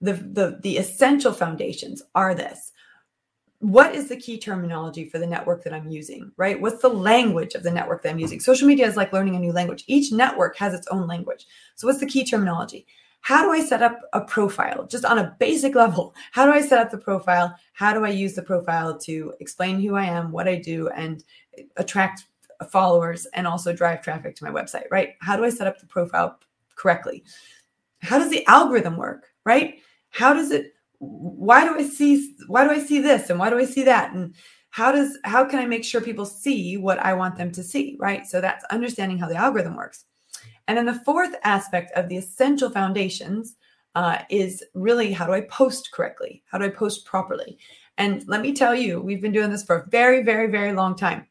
the 0.00 0.12
the, 0.12 0.58
the 0.62 0.76
essential 0.76 1.32
foundations 1.32 2.02
are 2.14 2.34
this 2.34 2.72
what 3.64 3.94
is 3.94 4.10
the 4.10 4.16
key 4.16 4.38
terminology 4.38 5.08
for 5.08 5.18
the 5.18 5.26
network 5.26 5.64
that 5.64 5.72
I'm 5.72 5.88
using, 5.88 6.30
right? 6.36 6.60
What's 6.60 6.82
the 6.82 6.90
language 6.90 7.54
of 7.54 7.62
the 7.62 7.70
network 7.70 8.02
that 8.02 8.10
I'm 8.10 8.18
using? 8.18 8.38
Social 8.38 8.68
media 8.68 8.86
is 8.86 8.94
like 8.94 9.10
learning 9.14 9.36
a 9.36 9.38
new 9.38 9.52
language. 9.52 9.84
Each 9.86 10.12
network 10.12 10.54
has 10.58 10.74
its 10.74 10.86
own 10.88 11.06
language. 11.06 11.46
So, 11.74 11.86
what's 11.86 11.98
the 11.98 12.06
key 12.06 12.26
terminology? 12.26 12.86
How 13.24 13.42
do 13.42 13.52
I 13.52 13.64
set 13.64 13.82
up 13.82 13.98
a 14.12 14.20
profile 14.20 14.86
just 14.86 15.06
on 15.06 15.18
a 15.18 15.34
basic 15.40 15.74
level? 15.74 16.14
How 16.32 16.44
do 16.44 16.52
I 16.52 16.60
set 16.60 16.78
up 16.78 16.90
the 16.90 16.98
profile? 16.98 17.56
How 17.72 17.94
do 17.94 18.04
I 18.04 18.10
use 18.10 18.34
the 18.34 18.42
profile 18.42 18.98
to 18.98 19.32
explain 19.40 19.80
who 19.80 19.94
I 19.94 20.04
am, 20.04 20.30
what 20.30 20.46
I 20.46 20.56
do, 20.56 20.90
and 20.90 21.24
attract 21.78 22.26
followers 22.70 23.24
and 23.32 23.46
also 23.46 23.72
drive 23.72 24.02
traffic 24.02 24.36
to 24.36 24.44
my 24.44 24.50
website, 24.50 24.84
right? 24.90 25.14
How 25.22 25.38
do 25.38 25.44
I 25.44 25.48
set 25.48 25.66
up 25.66 25.78
the 25.78 25.86
profile 25.86 26.38
correctly? 26.76 27.24
How 28.02 28.18
does 28.18 28.28
the 28.28 28.46
algorithm 28.46 28.98
work, 28.98 29.28
right? 29.46 29.78
How 30.10 30.34
does 30.34 30.50
it 30.50 30.74
why 30.98 31.64
do 31.64 31.78
I 31.78 31.82
see 31.82 32.34
why 32.46 32.64
do 32.64 32.70
I 32.72 32.78
see 32.78 33.00
this 33.00 33.30
and 33.30 33.38
why 33.38 33.48
do 33.48 33.58
I 33.58 33.64
see 33.64 33.84
that 33.84 34.12
and 34.12 34.34
how 34.68 34.92
does 34.92 35.16
how 35.24 35.46
can 35.46 35.60
I 35.60 35.66
make 35.66 35.84
sure 35.84 36.02
people 36.02 36.26
see 36.26 36.76
what 36.76 36.98
I 36.98 37.14
want 37.14 37.38
them 37.38 37.52
to 37.52 37.62
see, 37.62 37.96
right? 37.98 38.26
So 38.26 38.42
that's 38.42 38.66
understanding 38.66 39.16
how 39.16 39.28
the 39.28 39.36
algorithm 39.36 39.76
works. 39.76 40.04
And 40.68 40.78
then 40.78 40.86
the 40.86 41.02
fourth 41.04 41.34
aspect 41.44 41.92
of 41.96 42.08
the 42.08 42.16
essential 42.16 42.70
foundations 42.70 43.56
uh, 43.94 44.18
is 44.30 44.64
really 44.74 45.12
how 45.12 45.26
do 45.26 45.32
I 45.32 45.42
post 45.42 45.92
correctly? 45.92 46.42
How 46.46 46.58
do 46.58 46.64
I 46.64 46.70
post 46.70 47.04
properly? 47.04 47.58
And 47.98 48.26
let 48.26 48.40
me 48.40 48.52
tell 48.52 48.74
you, 48.74 49.00
we've 49.00 49.22
been 49.22 49.32
doing 49.32 49.50
this 49.50 49.64
for 49.64 49.76
a 49.76 49.86
very, 49.88 50.22
very, 50.22 50.50
very 50.50 50.72
long 50.72 50.96
time. 50.96 51.26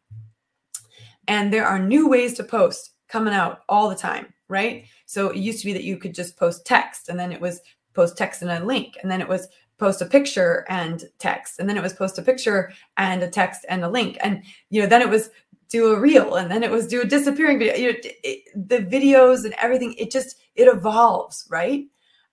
And 1.27 1.51
there 1.51 1.65
are 1.65 1.79
new 1.79 2.07
ways 2.07 2.33
to 2.35 2.43
post 2.43 2.91
coming 3.07 3.33
out 3.33 3.61
all 3.67 3.89
the 3.89 3.95
time, 3.95 4.33
right? 4.47 4.85
So 5.05 5.29
it 5.29 5.37
used 5.37 5.59
to 5.59 5.65
be 5.65 5.73
that 5.73 5.83
you 5.83 5.97
could 5.97 6.15
just 6.15 6.37
post 6.37 6.65
text 6.65 7.09
and 7.09 7.19
then 7.19 7.31
it 7.31 7.41
was 7.41 7.61
post 7.93 8.17
text 8.17 8.41
and 8.41 8.51
a 8.51 8.63
link. 8.63 8.97
And 9.01 9.11
then 9.11 9.21
it 9.21 9.27
was 9.27 9.47
post 9.77 10.01
a 10.01 10.05
picture 10.05 10.65
and 10.69 11.03
text. 11.19 11.59
And 11.59 11.67
then 11.67 11.77
it 11.77 11.83
was 11.83 11.93
post 11.93 12.17
a 12.17 12.21
picture 12.21 12.71
and 12.97 13.21
a 13.23 13.29
text 13.29 13.65
and 13.67 13.83
a 13.83 13.89
link. 13.89 14.17
And, 14.21 14.43
you 14.69 14.81
know, 14.81 14.87
then 14.87 15.01
it 15.01 15.09
was 15.09 15.29
do 15.73 15.91
a 15.91 15.99
reel 15.99 16.35
and 16.35 16.51
then 16.51 16.61
it 16.61 16.69
was 16.69 16.87
do 16.87 17.01
a 17.01 17.05
disappearing 17.05 17.57
video. 17.57 17.75
You 17.75 17.93
know, 17.93 17.99
it, 18.23 18.43
the 18.55 18.77
videos 18.77 19.43
and 19.43 19.55
everything 19.55 19.95
it 19.97 20.11
just 20.11 20.37
it 20.55 20.67
evolves 20.67 21.47
right? 21.49 21.85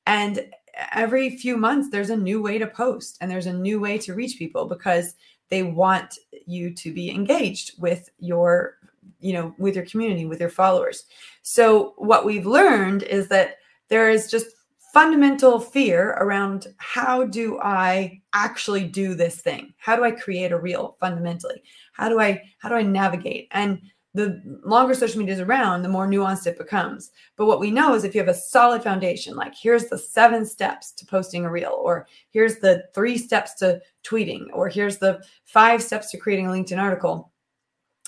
And 0.06 0.44
every 0.92 1.38
few 1.38 1.56
months 1.56 1.88
there's 1.90 2.10
a 2.10 2.16
new 2.16 2.42
way 2.42 2.58
to 2.58 2.66
post 2.66 3.16
and 3.20 3.30
there's 3.30 3.46
a 3.46 3.52
new 3.52 3.80
way 3.80 3.96
to 3.98 4.14
reach 4.14 4.38
people 4.38 4.66
because 4.66 5.14
they 5.48 5.62
want 5.62 6.18
you 6.46 6.72
to 6.74 6.92
be 6.92 7.10
engaged 7.10 7.80
with 7.80 8.10
your 8.18 8.76
you 9.20 9.32
know 9.32 9.54
with 9.58 9.74
your 9.74 9.86
community 9.86 10.26
with 10.26 10.38
your 10.40 10.50
followers. 10.50 11.06
So 11.40 11.94
what 11.96 12.26
we've 12.26 12.46
learned 12.46 13.04
is 13.04 13.28
that 13.28 13.56
there 13.88 14.10
is 14.10 14.30
just 14.30 14.48
fundamental 14.92 15.60
fear 15.60 16.10
around 16.20 16.66
how 16.78 17.24
do 17.24 17.58
I 17.60 18.20
actually 18.32 18.84
do 18.84 19.14
this 19.14 19.40
thing? 19.40 19.72
How 19.78 19.96
do 19.96 20.04
I 20.04 20.10
create 20.10 20.52
a 20.52 20.58
reel 20.58 20.96
fundamentally? 21.00 21.62
How 21.92 22.08
do 22.08 22.20
I 22.20 22.42
how 22.58 22.68
do 22.68 22.74
I 22.74 22.82
navigate? 22.82 23.48
And 23.52 23.80
the 24.12 24.42
longer 24.64 24.94
social 24.94 25.20
media 25.20 25.34
is 25.34 25.40
around, 25.40 25.82
the 25.82 25.88
more 25.88 26.06
nuanced 26.06 26.46
it 26.46 26.58
becomes. 26.58 27.12
But 27.36 27.46
what 27.46 27.60
we 27.60 27.70
know 27.70 27.94
is 27.94 28.02
if 28.02 28.14
you 28.14 28.20
have 28.20 28.28
a 28.28 28.34
solid 28.34 28.82
foundation, 28.82 29.36
like 29.36 29.54
here's 29.54 29.86
the 29.86 29.98
seven 29.98 30.44
steps 30.44 30.90
to 30.92 31.06
posting 31.06 31.44
a 31.44 31.50
reel, 31.50 31.78
or 31.80 32.08
here's 32.30 32.56
the 32.56 32.84
three 32.92 33.16
steps 33.16 33.54
to 33.56 33.80
tweeting, 34.02 34.46
or 34.52 34.68
here's 34.68 34.98
the 34.98 35.22
five 35.44 35.80
steps 35.82 36.10
to 36.10 36.18
creating 36.18 36.48
a 36.48 36.50
LinkedIn 36.50 36.80
article. 36.80 37.30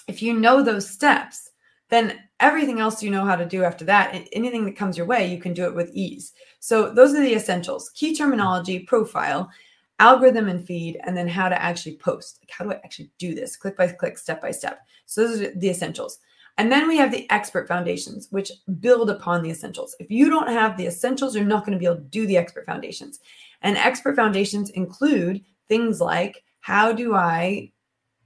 If 0.09 0.23
you 0.23 0.35
know 0.35 0.63
those 0.63 0.91
steps, 0.91 1.52
then 1.93 2.19
everything 2.41 2.81
else 2.81 3.03
you 3.03 3.11
know 3.11 3.25
how 3.25 3.37
to 3.37 3.45
do 3.45 3.65
after 3.65 3.85
that, 3.85 4.27
anything 4.33 4.65
that 4.65 4.77
comes 4.77 4.97
your 4.97 5.07
way, 5.07 5.27
you 5.27 5.39
can 5.39 5.53
do 5.53 5.67
it 5.67 5.75
with 5.75 5.91
ease. 5.93 6.33
So 6.59 6.93
those 6.93 7.15
are 7.15 7.23
the 7.23 7.35
essentials 7.35 7.91
key 7.91 8.17
terminology, 8.17 8.81
profile, 8.81 9.51
algorithm 9.99 10.49
and 10.49 10.67
feed, 10.67 10.99
and 11.05 11.17
then 11.17 11.29
how 11.29 11.49
to 11.49 11.63
actually 11.63 11.97
post. 11.97 12.39
Like, 12.41 12.51
how 12.51 12.65
do 12.65 12.73
I 12.73 12.81
actually 12.85 13.11
do 13.19 13.35
this 13.35 13.57
click 13.57 13.77
by 13.77 13.89
click, 13.89 14.17
step 14.17 14.41
by 14.41 14.51
step? 14.51 14.81
So 15.07 15.29
those 15.29 15.41
are 15.43 15.55
the 15.55 15.71
essentials. 15.71 16.19
And 16.59 16.71
then 16.71 16.89
we 16.89 16.97
have 16.97 17.11
the 17.11 17.31
expert 17.31 17.69
foundations, 17.69 18.29
which 18.31 18.53
build 18.81 19.11
upon 19.11 19.43
the 19.43 19.51
essentials. 19.51 19.95
If 20.01 20.11
you 20.11 20.29
don't 20.29 20.49
have 20.49 20.77
the 20.77 20.87
essentials, 20.87 21.35
you're 21.35 21.45
not 21.45 21.65
going 21.65 21.73
to 21.73 21.79
be 21.79 21.87
able 21.87 21.97
to 21.97 22.03
do 22.03 22.27
the 22.27 22.37
expert 22.37 22.67
foundations. 22.67 23.21
And 23.63 23.77
expert 23.77 24.17
foundations 24.17 24.71
include 24.71 25.45
things 25.69 26.01
like 26.01 26.43
how 26.61 26.93
do 26.93 27.15
I 27.15 27.73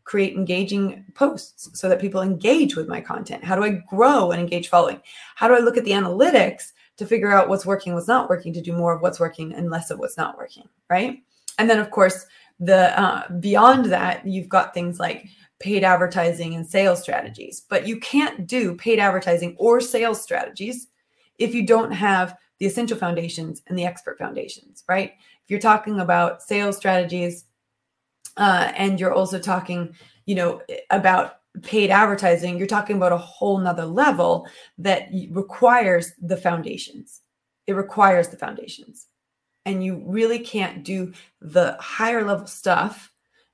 create 0.07 0.37
engaging 0.37 1.05
posts 1.15 1.69
so 1.79 1.89
that 1.89 2.01
people 2.01 2.23
engage 2.23 2.77
with 2.77 2.89
my 2.89 3.01
content? 3.01 3.45
How 3.45 3.57
do 3.57 3.65
I 3.65 3.83
grow 3.89 4.31
and 4.31 4.41
engage 4.41 4.69
following? 4.69 5.03
How 5.35 5.49
do 5.49 5.55
I 5.55 5.59
look 5.59 5.77
at 5.77 5.85
the 5.85 5.91
analytics 5.91 6.73
to 6.97 7.05
figure 7.05 7.33
out 7.33 7.49
what's 7.51 7.67
working, 7.67 7.93
what's 7.93 8.09
not 8.09 8.31
working, 8.31 8.55
to 8.55 8.63
do 8.63 8.73
more 8.73 8.95
of 8.95 9.03
what's 9.03 9.21
working 9.21 9.53
and 9.53 9.71
less 9.71 9.91
of 9.91 9.99
what's 9.99 10.17
not 10.17 10.39
working, 10.39 10.67
right? 10.89 11.23
And 11.59 11.69
then, 11.69 11.79
of 11.79 11.91
course, 11.91 12.25
the 12.61 12.99
uh, 12.99 13.29
beyond 13.41 13.87
that, 13.87 14.27
you've 14.27 14.49
got 14.49 14.73
things 14.73 14.99
like 14.99 15.27
paid 15.59 15.85
advertising 15.85 16.55
and 16.55 16.67
sales 16.67 17.03
strategies, 17.03 17.63
but 17.69 17.87
you 17.87 17.99
can't 17.99 18.47
do 18.47 18.77
paid 18.77 18.99
advertising 18.99 19.57
or 19.59 19.81
sales 19.81 20.23
strategies 20.23 20.87
if 21.39 21.55
you 21.55 21.67
don't 21.67 21.91
have 21.93 22.37
the 22.59 22.67
essential 22.67 22.97
foundations 22.97 23.63
and 23.67 23.79
the 23.79 23.85
expert 23.85 24.19
foundations, 24.19 24.85
right? 24.89 25.13
If 25.45 25.51
you're 25.51 25.61
talking 25.61 26.01
about 26.01 26.43
sales 26.43 26.77
strategies 26.77 27.45
uh, 28.37 28.73
and 28.77 29.01
you're 29.01 29.13
also 29.13 29.39
talking, 29.39 29.95
you 30.27 30.35
know, 30.35 30.63
about 30.91 31.41
paid 31.63 31.91
advertising, 31.91 32.59
you're 32.59 32.67
talking 32.67 32.97
about 32.97 33.13
a 33.13 33.19
whole 33.19 33.59
nother 33.59 33.87
level 33.87 34.47
that 34.79 35.09
requires 35.31 36.13
the 36.21 36.37
foundations. 36.37 37.23
It 37.67 37.75
requires 37.75 38.29
the 38.29 38.37
foundations. 38.37 39.07
And 39.65 39.83
you 39.83 40.03
really 40.07 40.39
can't 40.39 40.85
do 40.85 41.13
the 41.41 41.77
higher 41.81 42.25
level 42.25 42.47
stuff, 42.47 43.11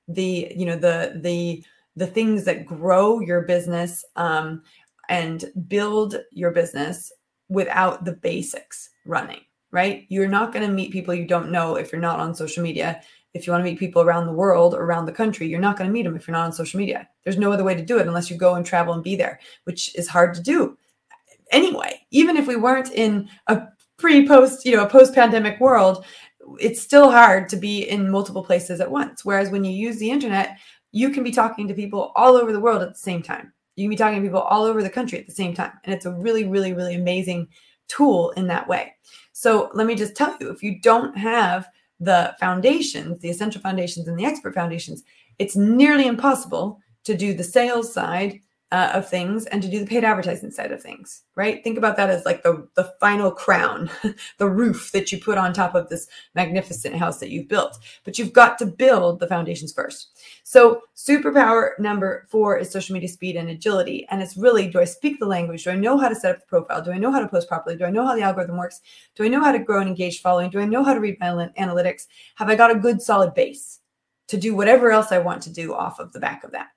the, 0.07 0.51
you 0.55 0.65
know, 0.65 0.75
the, 0.75 1.19
the, 1.23 1.63
the 1.95 2.07
things 2.07 2.43
that 2.45 2.65
grow 2.65 3.19
your 3.19 3.41
business 3.41 4.05
um, 4.15 4.63
and 5.09 5.45
build 5.67 6.17
your 6.31 6.51
business 6.51 7.11
without 7.49 8.05
the 8.05 8.13
basics 8.13 8.89
running, 9.05 9.41
right? 9.71 10.05
You're 10.09 10.27
not 10.27 10.51
going 10.51 10.67
to 10.67 10.73
meet 10.73 10.91
people 10.91 11.13
you 11.13 11.27
don't 11.27 11.51
know 11.51 11.75
if 11.75 11.91
you're 11.91 12.01
not 12.01 12.19
on 12.19 12.35
social 12.35 12.63
media. 12.63 13.01
If 13.33 13.47
you 13.47 13.53
want 13.53 13.65
to 13.65 13.69
meet 13.69 13.79
people 13.79 14.01
around 14.01 14.25
the 14.25 14.33
world, 14.33 14.75
around 14.75 15.05
the 15.05 15.11
country, 15.11 15.47
you're 15.47 15.59
not 15.59 15.77
going 15.77 15.89
to 15.89 15.93
meet 15.93 16.03
them 16.03 16.15
if 16.15 16.27
you're 16.27 16.35
not 16.35 16.45
on 16.45 16.53
social 16.53 16.79
media. 16.79 17.07
There's 17.23 17.37
no 17.37 17.51
other 17.51 17.63
way 17.63 17.73
to 17.75 17.85
do 17.85 17.97
it 17.97 18.07
unless 18.07 18.29
you 18.29 18.37
go 18.37 18.55
and 18.55 18.65
travel 18.65 18.93
and 18.93 19.03
be 19.03 19.15
there, 19.15 19.39
which 19.63 19.95
is 19.95 20.07
hard 20.07 20.33
to 20.35 20.41
do 20.41 20.77
anyway. 21.51 22.05
Even 22.11 22.37
if 22.37 22.47
we 22.47 22.55
weren't 22.55 22.91
in 22.91 23.29
a 23.47 23.63
pre 23.97 24.27
post, 24.27 24.65
you 24.65 24.75
know, 24.75 24.83
a 24.83 24.89
post 24.89 25.13
pandemic 25.13 25.59
world, 25.59 26.05
it's 26.59 26.81
still 26.81 27.09
hard 27.09 27.47
to 27.49 27.55
be 27.55 27.89
in 27.89 28.11
multiple 28.11 28.43
places 28.43 28.81
at 28.81 28.91
once. 28.91 29.23
Whereas 29.23 29.49
when 29.49 29.63
you 29.63 29.71
use 29.71 29.97
the 29.97 30.11
internet, 30.11 30.57
you 30.91 31.09
can 31.09 31.23
be 31.23 31.31
talking 31.31 31.67
to 31.67 31.73
people 31.73 32.11
all 32.15 32.35
over 32.35 32.51
the 32.51 32.59
world 32.59 32.81
at 32.81 32.89
the 32.89 32.99
same 32.99 33.23
time. 33.23 33.53
You 33.75 33.85
can 33.85 33.89
be 33.89 33.95
talking 33.95 34.21
to 34.21 34.27
people 34.27 34.41
all 34.41 34.63
over 34.63 34.83
the 34.83 34.89
country 34.89 35.19
at 35.19 35.25
the 35.25 35.33
same 35.33 35.53
time. 35.53 35.71
And 35.83 35.93
it's 35.93 36.05
a 36.05 36.11
really, 36.11 36.43
really, 36.43 36.73
really 36.73 36.95
amazing 36.95 37.47
tool 37.87 38.31
in 38.31 38.47
that 38.47 38.67
way. 38.67 38.93
So 39.31 39.71
let 39.73 39.87
me 39.87 39.95
just 39.95 40.15
tell 40.15 40.37
you 40.39 40.49
if 40.49 40.61
you 40.61 40.79
don't 40.81 41.17
have 41.17 41.67
the 41.99 42.35
foundations, 42.39 43.19
the 43.19 43.29
essential 43.29 43.61
foundations 43.61 44.07
and 44.07 44.17
the 44.17 44.25
expert 44.25 44.53
foundations, 44.53 45.03
it's 45.39 45.55
nearly 45.55 46.07
impossible 46.07 46.79
to 47.03 47.15
do 47.15 47.33
the 47.33 47.43
sales 47.43 47.93
side 47.93 48.39
uh, 48.73 48.89
of 48.95 49.07
things 49.07 49.45
and 49.45 49.61
to 49.61 49.69
do 49.69 49.79
the 49.79 49.85
paid 49.85 50.03
advertising 50.03 50.49
side 50.49 50.71
of 50.71 50.81
things, 50.81 51.21
right? 51.35 51.63
Think 51.63 51.77
about 51.77 51.95
that 51.95 52.09
as 52.09 52.25
like 52.25 52.41
the, 52.41 52.67
the 52.73 52.91
final 52.99 53.29
crown, 53.29 53.87
the 54.39 54.49
roof 54.49 54.91
that 54.93 55.11
you 55.11 55.19
put 55.19 55.37
on 55.37 55.53
top 55.53 55.75
of 55.75 55.89
this 55.89 56.07
magnificent 56.33 56.95
house 56.95 57.19
that 57.19 57.29
you've 57.29 57.47
built. 57.47 57.77
But 58.03 58.17
you've 58.17 58.33
got 58.33 58.57
to 58.57 58.65
build 58.65 59.19
the 59.19 59.27
foundations 59.27 59.71
first. 59.71 60.19
So, 60.43 60.81
superpower 60.95 61.77
number 61.77 62.25
four 62.31 62.57
is 62.57 62.71
social 62.71 62.93
media 62.93 63.09
speed 63.09 63.35
and 63.35 63.47
agility. 63.47 64.07
And 64.09 64.23
it's 64.23 64.37
really 64.37 64.67
do 64.67 64.79
I 64.79 64.85
speak 64.85 65.19
the 65.19 65.27
language? 65.27 65.65
Do 65.65 65.69
I 65.69 65.75
know 65.75 65.99
how 65.99 66.09
to 66.09 66.15
set 66.15 66.33
up 66.33 66.41
the 66.41 66.47
profile? 66.47 66.81
Do 66.81 66.91
I 66.91 66.97
know 66.97 67.11
how 67.11 67.19
to 67.19 67.27
post 67.27 67.47
properly? 67.47 67.77
Do 67.77 67.85
I 67.85 67.91
know 67.91 68.07
how 68.07 68.15
the 68.15 68.23
algorithm 68.23 68.57
works? 68.57 68.81
Do 69.13 69.23
I 69.23 69.27
know 69.27 69.43
how 69.43 69.51
to 69.51 69.59
grow 69.59 69.81
an 69.81 69.87
engaged 69.87 70.21
following? 70.21 70.49
Do 70.49 70.59
I 70.59 70.65
know 70.65 70.83
how 70.83 70.95
to 70.95 70.99
read 70.99 71.19
my 71.19 71.27
analytics? 71.59 72.07
Have 72.35 72.49
I 72.49 72.55
got 72.55 72.71
a 72.71 72.79
good 72.79 73.03
solid 73.03 73.35
base 73.35 73.81
to 74.29 74.37
do 74.37 74.55
whatever 74.55 74.89
else 74.89 75.11
I 75.11 75.19
want 75.19 75.43
to 75.43 75.53
do 75.53 75.75
off 75.75 75.99
of 75.99 76.11
the 76.11 76.19
back 76.19 76.43
of 76.43 76.53
that? 76.53 76.69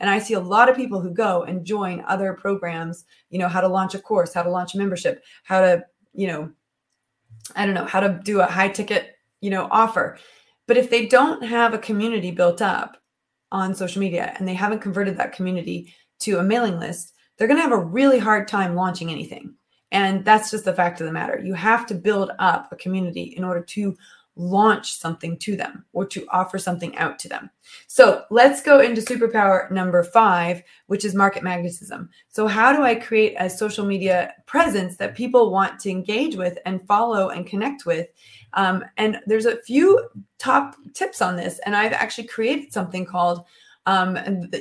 And 0.00 0.10
I 0.10 0.18
see 0.18 0.34
a 0.34 0.40
lot 0.40 0.68
of 0.68 0.76
people 0.76 1.00
who 1.00 1.10
go 1.10 1.42
and 1.44 1.64
join 1.64 2.04
other 2.06 2.32
programs, 2.32 3.04
you 3.30 3.38
know, 3.38 3.48
how 3.48 3.60
to 3.60 3.68
launch 3.68 3.94
a 3.94 4.00
course, 4.00 4.34
how 4.34 4.42
to 4.42 4.50
launch 4.50 4.74
a 4.74 4.78
membership, 4.78 5.22
how 5.44 5.60
to, 5.60 5.84
you 6.12 6.26
know, 6.26 6.50
I 7.56 7.64
don't 7.64 7.74
know, 7.74 7.86
how 7.86 8.00
to 8.00 8.20
do 8.24 8.40
a 8.40 8.46
high 8.46 8.68
ticket, 8.68 9.16
you 9.40 9.50
know, 9.50 9.68
offer. 9.70 10.18
But 10.66 10.76
if 10.76 10.90
they 10.90 11.06
don't 11.06 11.44
have 11.44 11.74
a 11.74 11.78
community 11.78 12.30
built 12.30 12.62
up 12.62 12.96
on 13.52 13.74
social 13.74 14.00
media 14.00 14.34
and 14.38 14.48
they 14.48 14.54
haven't 14.54 14.80
converted 14.80 15.16
that 15.18 15.32
community 15.32 15.94
to 16.20 16.38
a 16.38 16.42
mailing 16.42 16.78
list, 16.78 17.14
they're 17.36 17.48
going 17.48 17.58
to 17.58 17.62
have 17.62 17.72
a 17.72 17.78
really 17.78 18.18
hard 18.18 18.48
time 18.48 18.74
launching 18.74 19.10
anything. 19.10 19.54
And 19.92 20.24
that's 20.24 20.50
just 20.50 20.64
the 20.64 20.72
fact 20.72 21.00
of 21.00 21.06
the 21.06 21.12
matter. 21.12 21.40
You 21.42 21.54
have 21.54 21.86
to 21.86 21.94
build 21.94 22.32
up 22.38 22.72
a 22.72 22.76
community 22.76 23.34
in 23.36 23.44
order 23.44 23.62
to 23.62 23.96
launch 24.36 24.96
something 24.96 25.38
to 25.38 25.56
them 25.56 25.84
or 25.92 26.04
to 26.06 26.26
offer 26.30 26.58
something 26.58 26.96
out 26.96 27.18
to 27.20 27.28
them. 27.28 27.50
So 27.86 28.24
let's 28.30 28.60
go 28.60 28.80
into 28.80 29.00
superpower 29.00 29.70
number 29.70 30.02
five, 30.02 30.62
which 30.86 31.04
is 31.04 31.14
market 31.14 31.42
magnetism. 31.42 32.10
So, 32.28 32.46
how 32.46 32.72
do 32.74 32.82
I 32.82 32.94
create 32.94 33.36
a 33.38 33.48
social 33.48 33.84
media 33.84 34.34
presence 34.46 34.96
that 34.96 35.14
people 35.14 35.50
want 35.50 35.78
to 35.80 35.90
engage 35.90 36.36
with 36.36 36.58
and 36.66 36.86
follow 36.86 37.30
and 37.30 37.46
connect 37.46 37.86
with? 37.86 38.08
Um, 38.54 38.84
and 38.96 39.18
there's 39.26 39.46
a 39.46 39.62
few 39.62 40.08
top 40.38 40.76
tips 40.94 41.22
on 41.22 41.36
this. 41.36 41.60
And 41.64 41.76
I've 41.76 41.92
actually 41.92 42.26
created 42.26 42.72
something 42.72 43.04
called 43.04 43.44
um, 43.86 44.18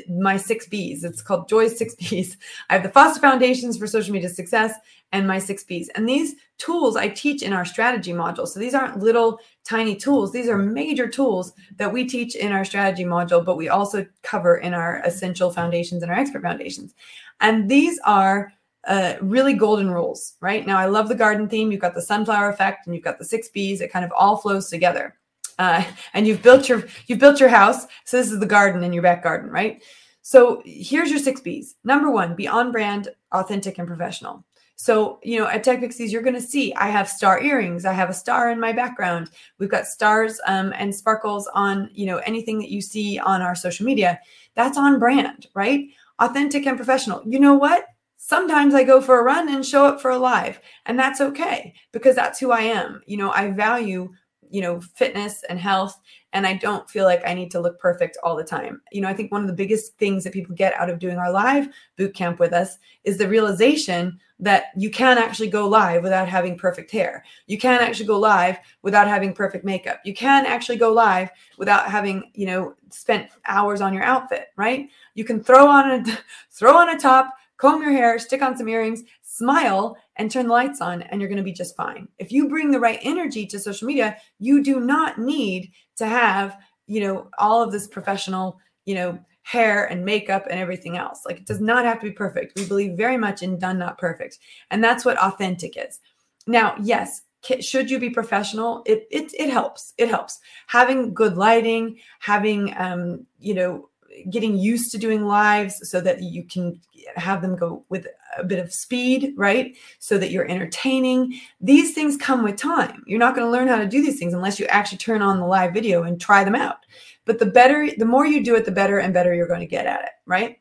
my 0.09 0.37
six 0.37 0.67
B's. 0.67 1.03
It's 1.03 1.21
called 1.21 1.47
Joy's 1.47 1.77
Six 1.77 1.95
B's. 2.09 2.37
I 2.69 2.73
have 2.73 2.83
the 2.83 2.89
Foster 2.89 3.21
Foundations 3.21 3.77
for 3.77 3.87
Social 3.87 4.13
Media 4.13 4.29
Success 4.29 4.73
and 5.11 5.27
my 5.27 5.39
six 5.39 5.63
B's. 5.63 5.89
And 5.95 6.07
these 6.07 6.35
tools 6.57 6.95
I 6.95 7.07
teach 7.07 7.41
in 7.41 7.53
our 7.53 7.65
strategy 7.65 8.13
module. 8.13 8.47
So 8.47 8.59
these 8.59 8.73
aren't 8.73 8.99
little 8.99 9.39
tiny 9.63 9.95
tools. 9.95 10.31
These 10.31 10.49
are 10.49 10.57
major 10.57 11.07
tools 11.07 11.53
that 11.77 11.91
we 11.91 12.07
teach 12.07 12.35
in 12.35 12.51
our 12.51 12.65
strategy 12.65 13.05
module, 13.05 13.43
but 13.43 13.57
we 13.57 13.69
also 13.69 14.05
cover 14.21 14.57
in 14.57 14.73
our 14.73 15.01
essential 15.05 15.51
foundations 15.51 16.03
and 16.03 16.11
our 16.11 16.17
expert 16.17 16.41
foundations. 16.41 16.93
And 17.39 17.69
these 17.69 17.99
are 18.05 18.51
uh, 18.85 19.15
really 19.21 19.53
golden 19.53 19.89
rules, 19.89 20.35
right? 20.41 20.67
Now, 20.67 20.77
I 20.77 20.85
love 20.85 21.07
the 21.07 21.15
garden 21.15 21.47
theme. 21.47 21.71
You've 21.71 21.81
got 21.81 21.95
the 21.95 22.01
sunflower 22.01 22.49
effect 22.49 22.85
and 22.85 22.93
you've 22.93 23.05
got 23.05 23.17
the 23.17 23.25
six 23.25 23.47
B's. 23.49 23.79
It 23.79 23.91
kind 23.91 24.03
of 24.03 24.11
all 24.15 24.37
flows 24.37 24.69
together 24.69 25.15
uh, 25.59 25.83
and 26.13 26.27
you've 26.27 26.41
built 26.41 26.69
your 26.69 26.85
you've 27.07 27.19
built 27.19 27.39
your 27.39 27.49
house. 27.49 27.85
So 28.05 28.17
this 28.17 28.31
is 28.31 28.39
the 28.39 28.45
garden 28.45 28.83
in 28.83 28.93
your 28.93 29.03
back 29.03 29.23
garden, 29.23 29.49
right? 29.49 29.83
So 30.21 30.61
here's 30.65 31.09
your 31.09 31.19
six 31.19 31.41
B's. 31.41 31.75
Number 31.83 32.09
one, 32.09 32.35
be 32.35 32.47
on 32.47 32.71
brand, 32.71 33.09
authentic, 33.31 33.77
and 33.77 33.87
professional. 33.87 34.45
So, 34.75 35.19
you 35.23 35.39
know, 35.39 35.47
at 35.47 35.63
Tech 35.63 35.79
Pixies, 35.79 36.11
you're 36.11 36.21
going 36.21 36.35
to 36.35 36.41
see 36.41 36.73
I 36.73 36.87
have 36.89 37.07
star 37.07 37.41
earrings. 37.41 37.85
I 37.85 37.93
have 37.93 38.09
a 38.09 38.13
star 38.13 38.51
in 38.51 38.59
my 38.59 38.73
background. 38.73 39.29
We've 39.59 39.69
got 39.69 39.85
stars 39.85 40.39
um, 40.47 40.73
and 40.75 40.93
sparkles 40.93 41.47
on, 41.53 41.89
you 41.93 42.05
know, 42.05 42.17
anything 42.19 42.59
that 42.59 42.71
you 42.71 42.81
see 42.81 43.19
on 43.19 43.41
our 43.41 43.55
social 43.55 43.85
media. 43.85 44.19
That's 44.55 44.77
on 44.77 44.99
brand, 44.99 45.47
right? 45.53 45.85
Authentic 46.19 46.65
and 46.65 46.77
professional. 46.77 47.21
You 47.25 47.39
know 47.39 47.53
what? 47.53 47.85
Sometimes 48.17 48.73
I 48.73 48.83
go 48.83 49.01
for 49.01 49.19
a 49.19 49.23
run 49.23 49.49
and 49.49 49.65
show 49.65 49.85
up 49.85 50.01
for 50.01 50.11
a 50.11 50.17
live, 50.17 50.61
and 50.85 50.97
that's 50.97 51.19
okay 51.19 51.73
because 51.91 52.15
that's 52.15 52.39
who 52.39 52.51
I 52.51 52.61
am. 52.61 53.01
You 53.05 53.17
know, 53.17 53.31
I 53.31 53.51
value 53.51 54.11
you 54.53 54.61
know 54.61 54.79
fitness 54.79 55.43
and 55.49 55.59
health 55.59 55.99
and 56.31 56.45
i 56.45 56.53
don't 56.53 56.87
feel 56.87 57.05
like 57.05 57.21
i 57.25 57.33
need 57.33 57.49
to 57.49 57.59
look 57.59 57.79
perfect 57.79 58.17
all 58.23 58.35
the 58.35 58.43
time. 58.43 58.79
You 58.91 59.01
know 59.01 59.09
i 59.09 59.13
think 59.13 59.31
one 59.31 59.41
of 59.41 59.47
the 59.47 59.53
biggest 59.53 59.97
things 59.97 60.23
that 60.23 60.31
people 60.31 60.55
get 60.55 60.75
out 60.75 60.89
of 60.89 60.99
doing 60.99 61.17
our 61.17 61.31
live 61.31 61.67
boot 61.97 62.13
camp 62.13 62.39
with 62.39 62.53
us 62.53 62.77
is 63.03 63.17
the 63.17 63.27
realization 63.27 64.19
that 64.39 64.65
you 64.77 64.91
can 64.91 65.17
actually 65.17 65.49
go 65.49 65.67
live 65.67 66.03
without 66.03 66.27
having 66.27 66.57
perfect 66.57 66.91
hair. 66.91 67.23
You 67.47 67.57
can 67.57 67.79
actually 67.81 68.07
go 68.07 68.19
live 68.19 68.57
without 68.81 69.07
having 69.07 69.33
perfect 69.33 69.63
makeup. 69.63 70.01
You 70.03 70.13
can 70.13 70.45
actually 70.45 70.77
go 70.77 70.91
live 70.91 71.29
without 71.57 71.89
having 71.89 72.31
you 72.35 72.45
know 72.45 72.75
spent 72.89 73.29
hours 73.45 73.81
on 73.81 73.93
your 73.93 74.03
outfit 74.03 74.49
right? 74.55 74.89
You 75.15 75.23
can 75.23 75.43
throw 75.43 75.67
on 75.67 75.89
a 75.89 76.17
throw 76.51 76.77
on 76.77 76.89
a 76.89 76.99
top 76.99 77.33
comb 77.57 77.81
your 77.81 77.91
hair 77.91 78.19
stick 78.19 78.41
on 78.41 78.57
some 78.57 78.67
earrings 78.67 79.03
smile 79.33 79.97
and 80.17 80.29
turn 80.29 80.47
the 80.47 80.53
lights 80.53 80.79
on 80.79 81.01
and 81.03 81.19
you're 81.19 81.29
going 81.29 81.37
to 81.37 81.43
be 81.43 81.51
just 81.51 81.75
fine. 81.75 82.07
If 82.19 82.31
you 82.31 82.47
bring 82.47 82.71
the 82.71 82.79
right 82.79 82.99
energy 83.01 83.47
to 83.47 83.59
social 83.59 83.87
media, 83.87 84.17
you 84.39 84.63
do 84.63 84.79
not 84.79 85.17
need 85.17 85.71
to 85.97 86.05
have, 86.05 86.57
you 86.85 87.01
know, 87.01 87.29
all 87.39 87.63
of 87.63 87.71
this 87.71 87.87
professional, 87.87 88.59
you 88.85 88.93
know, 88.93 89.19
hair 89.41 89.85
and 89.85 90.05
makeup 90.05 90.45
and 90.49 90.59
everything 90.59 90.97
else. 90.97 91.21
Like 91.25 91.37
it 91.37 91.47
does 91.47 91.59
not 91.59 91.83
have 91.83 91.99
to 92.01 92.05
be 92.05 92.11
perfect. 92.11 92.53
We 92.55 92.67
believe 92.67 92.95
very 92.95 93.17
much 93.17 93.41
in 93.41 93.57
done 93.57 93.79
not 93.79 93.97
perfect. 93.97 94.37
And 94.69 94.83
that's 94.83 95.03
what 95.03 95.17
authentic 95.17 95.77
is. 95.77 95.99
Now, 96.45 96.75
yes, 96.79 97.23
should 97.59 97.89
you 97.89 97.99
be 97.99 98.09
professional? 98.09 98.83
It 98.85 99.07
it 99.11 99.33
it 99.37 99.49
helps. 99.49 99.93
It 99.97 100.09
helps. 100.09 100.39
Having 100.67 101.13
good 101.13 101.35
lighting, 101.35 101.99
having 102.19 102.73
um, 102.77 103.25
you 103.39 103.53
know, 103.53 103.89
getting 104.29 104.57
used 104.57 104.91
to 104.91 104.97
doing 104.97 105.25
lives 105.25 105.89
so 105.89 106.01
that 106.01 106.21
you 106.21 106.43
can 106.43 106.79
have 107.15 107.41
them 107.41 107.55
go 107.55 107.85
with 107.89 108.07
a 108.37 108.43
bit 108.43 108.59
of 108.59 108.73
speed, 108.73 109.33
right? 109.35 109.75
So 109.99 110.17
that 110.17 110.31
you're 110.31 110.49
entertaining. 110.49 111.39
These 111.61 111.93
things 111.93 112.17
come 112.17 112.43
with 112.43 112.55
time. 112.55 113.03
You're 113.05 113.19
not 113.19 113.35
going 113.35 113.45
to 113.45 113.51
learn 113.51 113.67
how 113.67 113.77
to 113.77 113.87
do 113.87 114.01
these 114.01 114.19
things 114.19 114.33
unless 114.33 114.59
you 114.59 114.65
actually 114.67 114.97
turn 114.99 115.21
on 115.21 115.39
the 115.39 115.45
live 115.45 115.73
video 115.73 116.03
and 116.03 116.19
try 116.19 116.43
them 116.43 116.55
out. 116.55 116.85
But 117.25 117.39
the 117.39 117.45
better, 117.45 117.89
the 117.97 118.05
more 118.05 118.25
you 118.25 118.43
do 118.43 118.55
it, 118.55 118.65
the 118.65 118.71
better 118.71 118.99
and 118.99 119.13
better 119.13 119.33
you're 119.33 119.47
going 119.47 119.59
to 119.59 119.65
get 119.65 119.85
at 119.85 120.03
it, 120.03 120.11
right? 120.25 120.59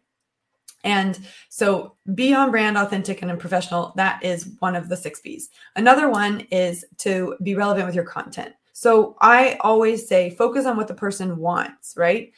And 0.84 1.18
so 1.48 1.94
be 2.14 2.34
on 2.34 2.50
brand, 2.50 2.76
authentic, 2.76 3.22
and 3.22 3.38
professional. 3.38 3.92
That 3.96 4.22
is 4.24 4.50
one 4.58 4.74
of 4.74 4.88
the 4.88 4.96
six 4.96 5.20
B's. 5.20 5.50
Another 5.76 6.08
one 6.08 6.40
is 6.50 6.84
to 6.98 7.36
be 7.42 7.54
relevant 7.54 7.86
with 7.86 7.94
your 7.94 8.04
content. 8.04 8.54
So 8.72 9.16
I 9.20 9.58
always 9.60 10.08
say 10.08 10.30
focus 10.30 10.66
on 10.66 10.76
what 10.76 10.88
the 10.88 10.94
person 10.94 11.36
wants, 11.36 11.94
right? 11.96 12.32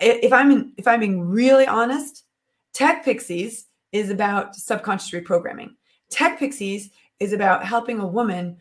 If 0.00 0.32
I'm 0.32 0.72
if 0.76 0.86
I'm 0.86 1.00
being 1.00 1.20
really 1.20 1.66
honest, 1.66 2.24
Tech 2.72 3.04
Pixies 3.04 3.66
is 3.92 4.10
about 4.10 4.54
subconscious 4.54 5.10
reprogramming. 5.10 5.70
Tech 6.10 6.38
Pixies 6.38 6.90
is 7.20 7.32
about 7.32 7.64
helping 7.64 7.98
a 8.00 8.06
woman 8.06 8.58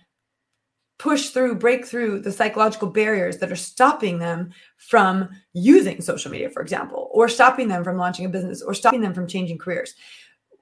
push 0.98 1.30
through, 1.30 1.56
break 1.56 1.86
through 1.86 2.20
the 2.20 2.32
psychological 2.32 2.90
barriers 2.90 3.38
that 3.40 3.52
are 3.52 3.56
stopping 3.56 4.18
them 4.18 4.52
from 4.78 5.30
using 5.54 6.00
social 6.02 6.32
media, 6.32 6.50
for 6.50 6.62
example, 6.62 7.10
or 7.12 7.28
stopping 7.28 7.68
them 7.68 7.84
from 7.84 7.98
launching 7.98 8.26
a 8.26 8.30
business 8.30 8.62
or 8.62 8.74
stopping 8.74 9.02
them 9.02 9.14
from 9.14 9.28
changing 9.28 9.58
careers. 9.58 9.94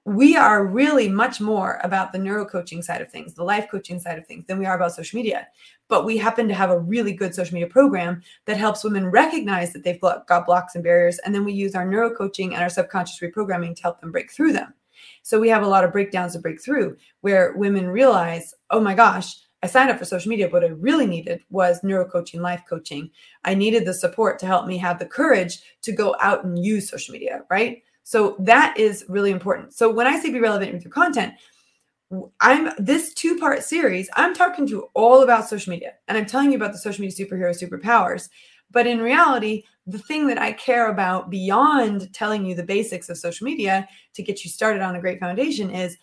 We 0.05 0.35
are 0.35 0.65
really 0.65 1.07
much 1.07 1.39
more 1.39 1.79
about 1.83 2.11
the 2.11 2.19
neuro 2.19 2.45
coaching 2.45 2.81
side 2.81 3.01
of 3.01 3.09
things, 3.09 3.33
the 3.33 3.43
life 3.43 3.67
coaching 3.71 3.99
side 3.99 4.17
of 4.17 4.27
things, 4.27 4.45
than 4.45 4.57
we 4.57 4.65
are 4.65 4.75
about 4.75 4.93
social 4.93 5.17
media. 5.17 5.47
But 5.87 6.05
we 6.05 6.17
happen 6.17 6.47
to 6.49 6.53
have 6.53 6.71
a 6.71 6.79
really 6.79 7.13
good 7.13 7.33
social 7.33 7.53
media 7.53 7.69
program 7.69 8.21
that 8.45 8.57
helps 8.57 8.83
women 8.83 9.09
recognize 9.09 9.71
that 9.71 9.83
they've 9.83 10.01
got 10.01 10.45
blocks 10.45 10.75
and 10.75 10.83
barriers. 10.83 11.19
And 11.19 11.33
then 11.33 11.45
we 11.45 11.53
use 11.53 11.73
our 11.73 11.85
neuro 11.85 12.13
coaching 12.13 12.53
and 12.53 12.61
our 12.61 12.69
subconscious 12.69 13.19
reprogramming 13.21 13.75
to 13.77 13.81
help 13.81 14.01
them 14.01 14.11
break 14.11 14.29
through 14.29 14.53
them. 14.53 14.73
So 15.21 15.39
we 15.39 15.49
have 15.49 15.63
a 15.63 15.67
lot 15.67 15.85
of 15.85 15.93
breakdowns 15.93 16.33
to 16.33 16.39
break 16.39 16.61
through 16.61 16.97
where 17.21 17.53
women 17.55 17.87
realize, 17.87 18.53
oh 18.71 18.81
my 18.81 18.95
gosh, 18.95 19.37
I 19.61 19.67
signed 19.67 19.89
up 19.89 19.97
for 19.97 20.03
social 20.03 20.29
media, 20.29 20.49
but 20.49 20.63
what 20.63 20.69
I 20.69 20.73
really 20.73 21.07
needed 21.07 21.41
was 21.49 21.81
neuro 21.81 22.05
coaching, 22.05 22.41
life 22.41 22.63
coaching. 22.67 23.09
I 23.45 23.55
needed 23.55 23.85
the 23.85 23.93
support 23.93 24.37
to 24.39 24.45
help 24.45 24.67
me 24.67 24.77
have 24.79 24.99
the 24.99 25.05
courage 25.05 25.61
to 25.83 25.93
go 25.93 26.17
out 26.19 26.43
and 26.43 26.59
use 26.59 26.89
social 26.89 27.13
media, 27.13 27.43
right? 27.49 27.81
So 28.03 28.35
that 28.39 28.77
is 28.77 29.05
really 29.07 29.31
important. 29.31 29.73
So 29.73 29.91
when 29.91 30.07
I 30.07 30.19
say 30.19 30.31
be 30.31 30.39
relevant 30.39 30.73
with 30.73 30.83
your 30.83 30.91
content, 30.91 31.33
I'm 32.41 32.69
this 32.77 33.13
two 33.13 33.37
part 33.37 33.63
series, 33.63 34.09
I'm 34.13 34.35
talking 34.35 34.65
to 34.67 34.71
you 34.71 34.89
all 34.93 35.23
about 35.23 35.47
social 35.47 35.71
media 35.71 35.93
and 36.07 36.17
I'm 36.17 36.25
telling 36.25 36.51
you 36.51 36.57
about 36.57 36.73
the 36.73 36.77
social 36.77 37.01
media 37.01 37.25
superhero 37.25 37.57
superpowers. 37.57 38.29
But 38.71 38.87
in 38.87 38.99
reality, 38.99 39.63
the 39.87 39.99
thing 39.99 40.27
that 40.27 40.37
I 40.37 40.53
care 40.53 40.91
about 40.91 41.29
beyond 41.29 42.13
telling 42.13 42.45
you 42.45 42.55
the 42.55 42.63
basics 42.63 43.09
of 43.09 43.17
social 43.17 43.45
media 43.45 43.87
to 44.13 44.23
get 44.23 44.43
you 44.43 44.49
started 44.49 44.81
on 44.81 44.95
a 44.95 45.01
great 45.01 45.19
foundation 45.19 45.69
is 45.69 45.97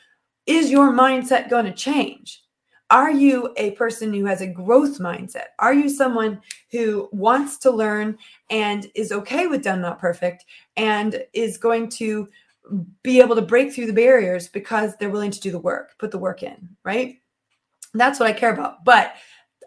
is 0.47 0.71
your 0.71 0.93
mindset 0.93 1.49
going 1.49 1.67
to 1.67 1.73
change? 1.73 2.43
Are 2.91 3.11
you 3.11 3.53
a 3.57 3.71
person 3.73 4.13
who 4.13 4.25
has 4.25 4.41
a 4.41 4.47
growth 4.47 4.99
mindset? 4.99 5.47
Are 5.61 5.73
you 5.73 5.89
someone 5.89 6.41
who 6.73 7.09
wants 7.13 7.57
to 7.59 7.71
learn 7.71 8.19
and 8.51 8.91
is 8.95 9.13
okay 9.13 9.47
with 9.47 9.63
done 9.63 9.81
not 9.81 10.01
perfect 10.01 10.45
and 10.77 11.23
is 11.33 11.57
going 11.57 11.89
to 11.91 12.29
be 13.03 13.21
able 13.21 13.37
to 13.37 13.43
break 13.43 13.73
through 13.73 13.87
the 13.87 13.93
barriers 13.93 14.49
because 14.49 14.97
they're 14.97 15.11
willing 15.11 15.31
to 15.31 15.41
do 15.41 15.51
the 15.51 15.59
work, 15.59 15.97
put 15.99 16.11
the 16.11 16.19
work 16.19 16.43
in, 16.43 16.69
right? 16.85 17.21
That's 17.95 18.19
what 18.19 18.29
I 18.29 18.33
care 18.33 18.53
about. 18.53 18.85
But 18.85 19.15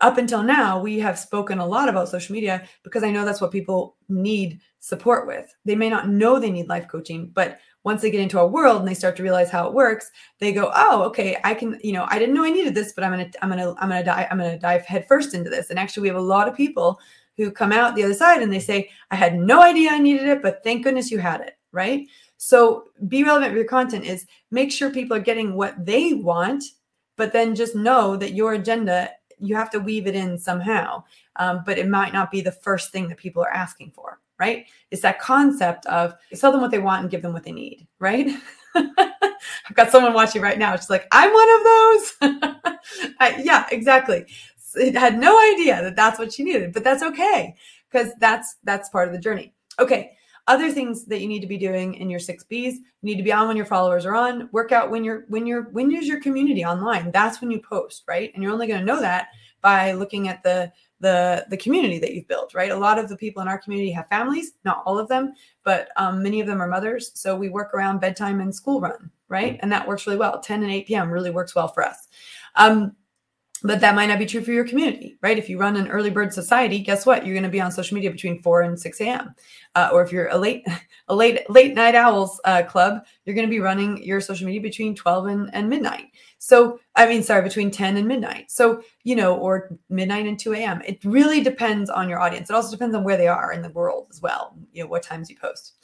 up 0.01 0.17
until 0.17 0.43
now, 0.43 0.81
we 0.81 0.99
have 0.99 1.17
spoken 1.17 1.59
a 1.59 1.65
lot 1.65 1.87
about 1.87 2.09
social 2.09 2.33
media 2.33 2.67
because 2.83 3.03
I 3.03 3.11
know 3.11 3.23
that's 3.23 3.41
what 3.41 3.51
people 3.51 3.95
need 4.09 4.59
support 4.79 5.27
with. 5.27 5.53
They 5.65 5.75
may 5.75 5.89
not 5.89 6.09
know 6.09 6.39
they 6.39 6.51
need 6.51 6.67
life 6.67 6.87
coaching, 6.89 7.31
but 7.33 7.59
once 7.83 8.01
they 8.01 8.11
get 8.11 8.21
into 8.21 8.39
a 8.39 8.47
world 8.47 8.79
and 8.79 8.87
they 8.87 8.93
start 8.93 9.15
to 9.17 9.23
realize 9.23 9.49
how 9.49 9.67
it 9.67 9.73
works, 9.73 10.09
they 10.39 10.53
go, 10.53 10.71
"Oh, 10.73 11.03
okay, 11.03 11.37
I 11.43 11.53
can, 11.53 11.79
you 11.83 11.93
know, 11.93 12.05
I 12.09 12.17
didn't 12.17 12.35
know 12.35 12.43
I 12.43 12.49
needed 12.49 12.75
this, 12.75 12.93
but 12.93 13.03
I'm 13.03 13.11
going 13.11 13.29
to 13.29 13.43
I'm 13.43 13.49
going 13.49 13.61
to 13.61 13.75
I'm 13.81 13.89
going 13.89 14.01
to 14.01 14.05
dive 14.05 14.27
I'm 14.31 14.37
going 14.37 14.51
to 14.51 14.59
dive 14.59 14.85
headfirst 14.85 15.33
into 15.33 15.49
this." 15.49 15.69
And 15.69 15.79
actually 15.79 16.01
we 16.01 16.07
have 16.09 16.17
a 16.17 16.21
lot 16.21 16.47
of 16.47 16.55
people 16.55 16.99
who 17.37 17.51
come 17.51 17.71
out 17.71 17.95
the 17.95 18.03
other 18.03 18.13
side 18.13 18.41
and 18.41 18.51
they 18.51 18.59
say, 18.59 18.89
"I 19.11 19.15
had 19.15 19.35
no 19.35 19.61
idea 19.61 19.91
I 19.91 19.99
needed 19.99 20.27
it, 20.27 20.41
but 20.41 20.63
thank 20.63 20.83
goodness 20.83 21.11
you 21.11 21.19
had 21.19 21.41
it." 21.41 21.57
Right? 21.71 22.07
So, 22.37 22.89
be 23.07 23.23
relevant 23.23 23.51
with 23.51 23.59
your 23.59 23.67
content 23.67 24.05
is 24.05 24.25
make 24.51 24.71
sure 24.71 24.89
people 24.89 25.15
are 25.15 25.21
getting 25.21 25.55
what 25.55 25.85
they 25.85 26.13
want, 26.13 26.63
but 27.15 27.31
then 27.31 27.55
just 27.55 27.75
know 27.75 28.17
that 28.17 28.33
your 28.33 28.53
agenda 28.53 29.09
you 29.39 29.55
have 29.55 29.69
to 29.71 29.79
weave 29.79 30.07
it 30.07 30.15
in 30.15 30.37
somehow. 30.37 31.03
Um, 31.35 31.63
but 31.65 31.77
it 31.77 31.87
might 31.87 32.13
not 32.13 32.31
be 32.31 32.41
the 32.41 32.51
first 32.51 32.91
thing 32.91 33.07
that 33.09 33.17
people 33.17 33.43
are 33.43 33.53
asking 33.53 33.91
for 33.91 34.19
right? 34.43 34.65
It's 34.91 35.01
that 35.03 35.19
concept 35.19 35.85
of 35.85 36.13
sell 36.33 36.51
them 36.51 36.59
what 36.59 36.71
they 36.71 36.79
want 36.79 37.01
and 37.01 37.09
give 37.09 37.21
them 37.21 37.31
what 37.31 37.43
they 37.43 37.53
need, 37.53 37.87
right? 37.99 38.27
I've 38.75 39.75
got 39.75 39.89
someone 39.89 40.13
watching 40.13 40.41
right 40.41 40.59
now. 40.59 40.75
She's 40.75 40.89
like, 40.89 41.07
I'm 41.11 41.31
one 41.31 41.49
of 41.55 41.63
those. 41.71 42.65
I, 43.19 43.41
yeah, 43.41 43.65
exactly. 43.71 44.25
It 44.75 44.97
had 44.97 45.17
no 45.17 45.39
idea 45.53 45.81
that 45.81 45.95
that's 45.95 46.19
what 46.19 46.33
she 46.33 46.43
needed, 46.43 46.73
but 46.73 46.83
that's 46.83 47.03
okay 47.03 47.55
because 47.89 48.11
that's 48.19 48.57
that's 48.65 48.89
part 48.89 49.07
of 49.07 49.13
the 49.13 49.19
journey. 49.19 49.53
Okay. 49.79 50.11
Other 50.47 50.71
things 50.71 51.05
that 51.05 51.21
you 51.21 51.27
need 51.27 51.39
to 51.39 51.47
be 51.47 51.57
doing 51.57 51.93
in 51.95 52.09
your 52.09 52.19
six 52.19 52.43
B's, 52.43 52.75
you 52.75 52.83
need 53.01 53.17
to 53.17 53.23
be 53.23 53.31
on 53.31 53.47
when 53.47 53.57
your 53.57 53.65
followers 53.65 54.05
are 54.05 54.15
on, 54.15 54.49
work 54.51 54.71
out 54.71 54.91
when 54.91 55.03
you're 55.03 55.25
when 55.29 55.47
you're 55.47 55.63
when 55.71 55.91
is 55.91 56.07
your 56.07 56.19
community 56.19 56.65
online. 56.65 57.11
That's 57.11 57.39
when 57.39 57.49
you 57.49 57.61
post, 57.61 58.03
right? 58.07 58.31
And 58.33 58.43
you're 58.43 58.51
only 58.51 58.67
going 58.67 58.81
to 58.81 58.85
know 58.85 58.99
that 58.99 59.29
by 59.61 59.93
looking 59.93 60.27
at 60.27 60.43
the 60.43 60.71
the 61.03 61.45
the 61.49 61.57
community 61.57 61.99
that 61.99 62.13
you've 62.13 62.27
built 62.27 62.53
right? 62.53 62.71
A 62.71 62.75
lot 62.75 62.97
of 62.97 63.09
the 63.09 63.17
people 63.17 63.41
in 63.41 63.47
our 63.47 63.57
community 63.57 63.91
have 63.91 64.07
families 64.07 64.53
not 64.63 64.81
all 64.85 64.97
of 64.97 65.09
them 65.09 65.33
but 65.63 65.89
um, 65.97 66.23
many 66.23 66.39
of 66.39 66.47
them 66.47 66.61
are 66.61 66.67
mothers. 66.67 67.11
So 67.13 67.35
we 67.35 67.49
work 67.49 67.73
around 67.73 67.99
bedtime 67.99 68.39
and 68.41 68.53
school 68.53 68.79
run 68.79 69.11
right? 69.27 69.59
And 69.61 69.71
that 69.71 69.87
works 69.87 70.07
really 70.07 70.17
well. 70.17 70.39
10 70.39 70.63
and 70.63 70.71
8 70.71 70.87
p.m 70.87 71.11
really 71.11 71.31
works 71.31 71.55
well 71.55 71.67
for 71.67 71.83
us. 71.83 72.07
Um, 72.55 72.95
but 73.63 73.79
that 73.79 73.95
might 73.95 74.07
not 74.07 74.19
be 74.19 74.25
true 74.25 74.43
for 74.43 74.51
your 74.51 74.67
community, 74.67 75.17
right? 75.21 75.37
If 75.37 75.49
you 75.49 75.57
run 75.57 75.77
an 75.77 75.87
early 75.87 76.09
bird 76.09 76.33
society, 76.33 76.79
guess 76.79 77.05
what? 77.05 77.25
You're 77.25 77.33
going 77.33 77.43
to 77.43 77.49
be 77.49 77.61
on 77.61 77.71
social 77.71 77.95
media 77.95 78.11
between 78.11 78.41
4 78.41 78.61
and 78.61 78.79
6 78.79 79.01
a.m. 79.01 79.33
Uh, 79.73 79.89
or 79.93 80.03
if 80.03 80.11
you're 80.11 80.27
a 80.27 80.37
late, 80.37 80.67
a 81.07 81.15
late, 81.15 81.49
late 81.49 81.73
night 81.73 81.95
owls 81.95 82.41
uh, 82.43 82.63
club, 82.63 83.05
you're 83.23 83.35
going 83.35 83.47
to 83.47 83.51
be 83.51 83.61
running 83.61 84.03
your 84.03 84.19
social 84.19 84.45
media 84.45 84.61
between 84.61 84.93
12 84.93 85.27
and, 85.27 85.49
and 85.53 85.69
midnight. 85.69 86.07
So, 86.39 86.79
I 86.95 87.07
mean, 87.07 87.23
sorry, 87.23 87.41
between 87.41 87.71
10 87.71 87.95
and 87.95 88.05
midnight. 88.05 88.51
So, 88.51 88.83
you 89.03 89.15
know, 89.15 89.37
or 89.37 89.77
midnight 89.89 90.25
and 90.25 90.37
2 90.37 90.53
a.m. 90.55 90.81
It 90.85 91.03
really 91.05 91.41
depends 91.41 91.89
on 91.89 92.09
your 92.09 92.19
audience. 92.19 92.49
It 92.49 92.55
also 92.55 92.71
depends 92.71 92.95
on 92.95 93.05
where 93.05 93.17
they 93.17 93.29
are 93.29 93.53
in 93.53 93.61
the 93.61 93.69
world 93.69 94.07
as 94.11 94.21
well, 94.21 94.57
you 94.73 94.83
know, 94.83 94.89
what 94.89 95.03
times 95.03 95.29
you 95.29 95.37
post. 95.37 95.75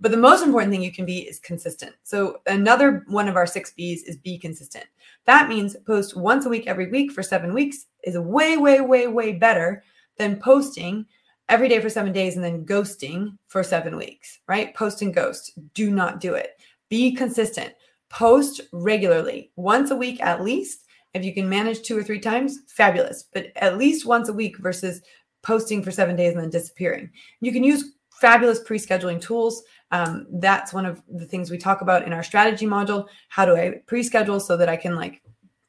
But 0.00 0.10
the 0.10 0.16
most 0.16 0.42
important 0.42 0.72
thing 0.72 0.82
you 0.82 0.92
can 0.92 1.04
be 1.04 1.28
is 1.28 1.38
consistent. 1.38 1.94
So 2.02 2.40
another 2.46 3.04
one 3.08 3.28
of 3.28 3.36
our 3.36 3.46
six 3.46 3.72
B's 3.72 4.02
is 4.04 4.16
be 4.16 4.38
consistent. 4.38 4.86
That 5.26 5.48
means 5.48 5.76
post 5.86 6.16
once 6.16 6.46
a 6.46 6.48
week 6.48 6.66
every 6.66 6.90
week 6.90 7.12
for 7.12 7.22
seven 7.22 7.52
weeks 7.52 7.86
is 8.04 8.18
way, 8.18 8.56
way, 8.56 8.80
way, 8.80 9.06
way 9.08 9.32
better 9.32 9.84
than 10.16 10.40
posting 10.40 11.04
every 11.50 11.68
day 11.68 11.80
for 11.80 11.90
seven 11.90 12.12
days 12.12 12.36
and 12.36 12.44
then 12.44 12.64
ghosting 12.64 13.36
for 13.48 13.62
seven 13.62 13.96
weeks, 13.96 14.38
right? 14.46 14.74
Post 14.74 15.02
and 15.02 15.12
ghost. 15.12 15.58
Do 15.74 15.90
not 15.90 16.20
do 16.20 16.34
it. 16.34 16.60
Be 16.88 17.12
consistent. 17.12 17.74
Post 18.08 18.62
regularly, 18.72 19.52
once 19.56 19.90
a 19.90 19.96
week 19.96 20.20
at 20.22 20.42
least. 20.42 20.86
If 21.12 21.24
you 21.24 21.34
can 21.34 21.48
manage 21.48 21.82
two 21.82 21.98
or 21.98 22.04
three 22.04 22.20
times, 22.20 22.60
fabulous, 22.68 23.24
but 23.34 23.46
at 23.56 23.76
least 23.76 24.06
once 24.06 24.28
a 24.28 24.32
week 24.32 24.58
versus 24.58 25.02
posting 25.42 25.82
for 25.82 25.90
seven 25.90 26.14
days 26.14 26.34
and 26.34 26.42
then 26.42 26.50
disappearing. 26.50 27.10
You 27.40 27.50
can 27.52 27.64
use 27.64 27.92
fabulous 28.20 28.60
pre 28.60 28.78
scheduling 28.78 29.20
tools. 29.20 29.62
Um, 29.92 30.26
that's 30.30 30.72
one 30.72 30.86
of 30.86 31.02
the 31.08 31.26
things 31.26 31.50
we 31.50 31.58
talk 31.58 31.80
about 31.80 32.06
in 32.06 32.12
our 32.12 32.22
strategy 32.22 32.66
module. 32.66 33.06
How 33.28 33.44
do 33.44 33.56
I 33.56 33.80
pre-schedule 33.86 34.38
so 34.38 34.56
that 34.56 34.68
I 34.68 34.76
can 34.76 34.94
like 34.94 35.20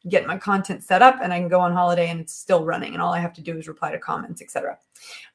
get 0.09 0.27
my 0.27 0.37
content 0.37 0.83
set 0.83 1.01
up 1.01 1.19
and 1.21 1.33
I 1.33 1.39
can 1.39 1.47
go 1.47 1.59
on 1.59 1.73
holiday 1.73 2.09
and 2.09 2.19
it's 2.19 2.33
still 2.33 2.63
running 2.63 2.93
and 2.93 3.01
all 3.01 3.13
I 3.13 3.19
have 3.19 3.33
to 3.33 3.41
do 3.41 3.57
is 3.57 3.67
reply 3.67 3.91
to 3.91 3.99
comments, 3.99 4.41
etc. 4.41 4.77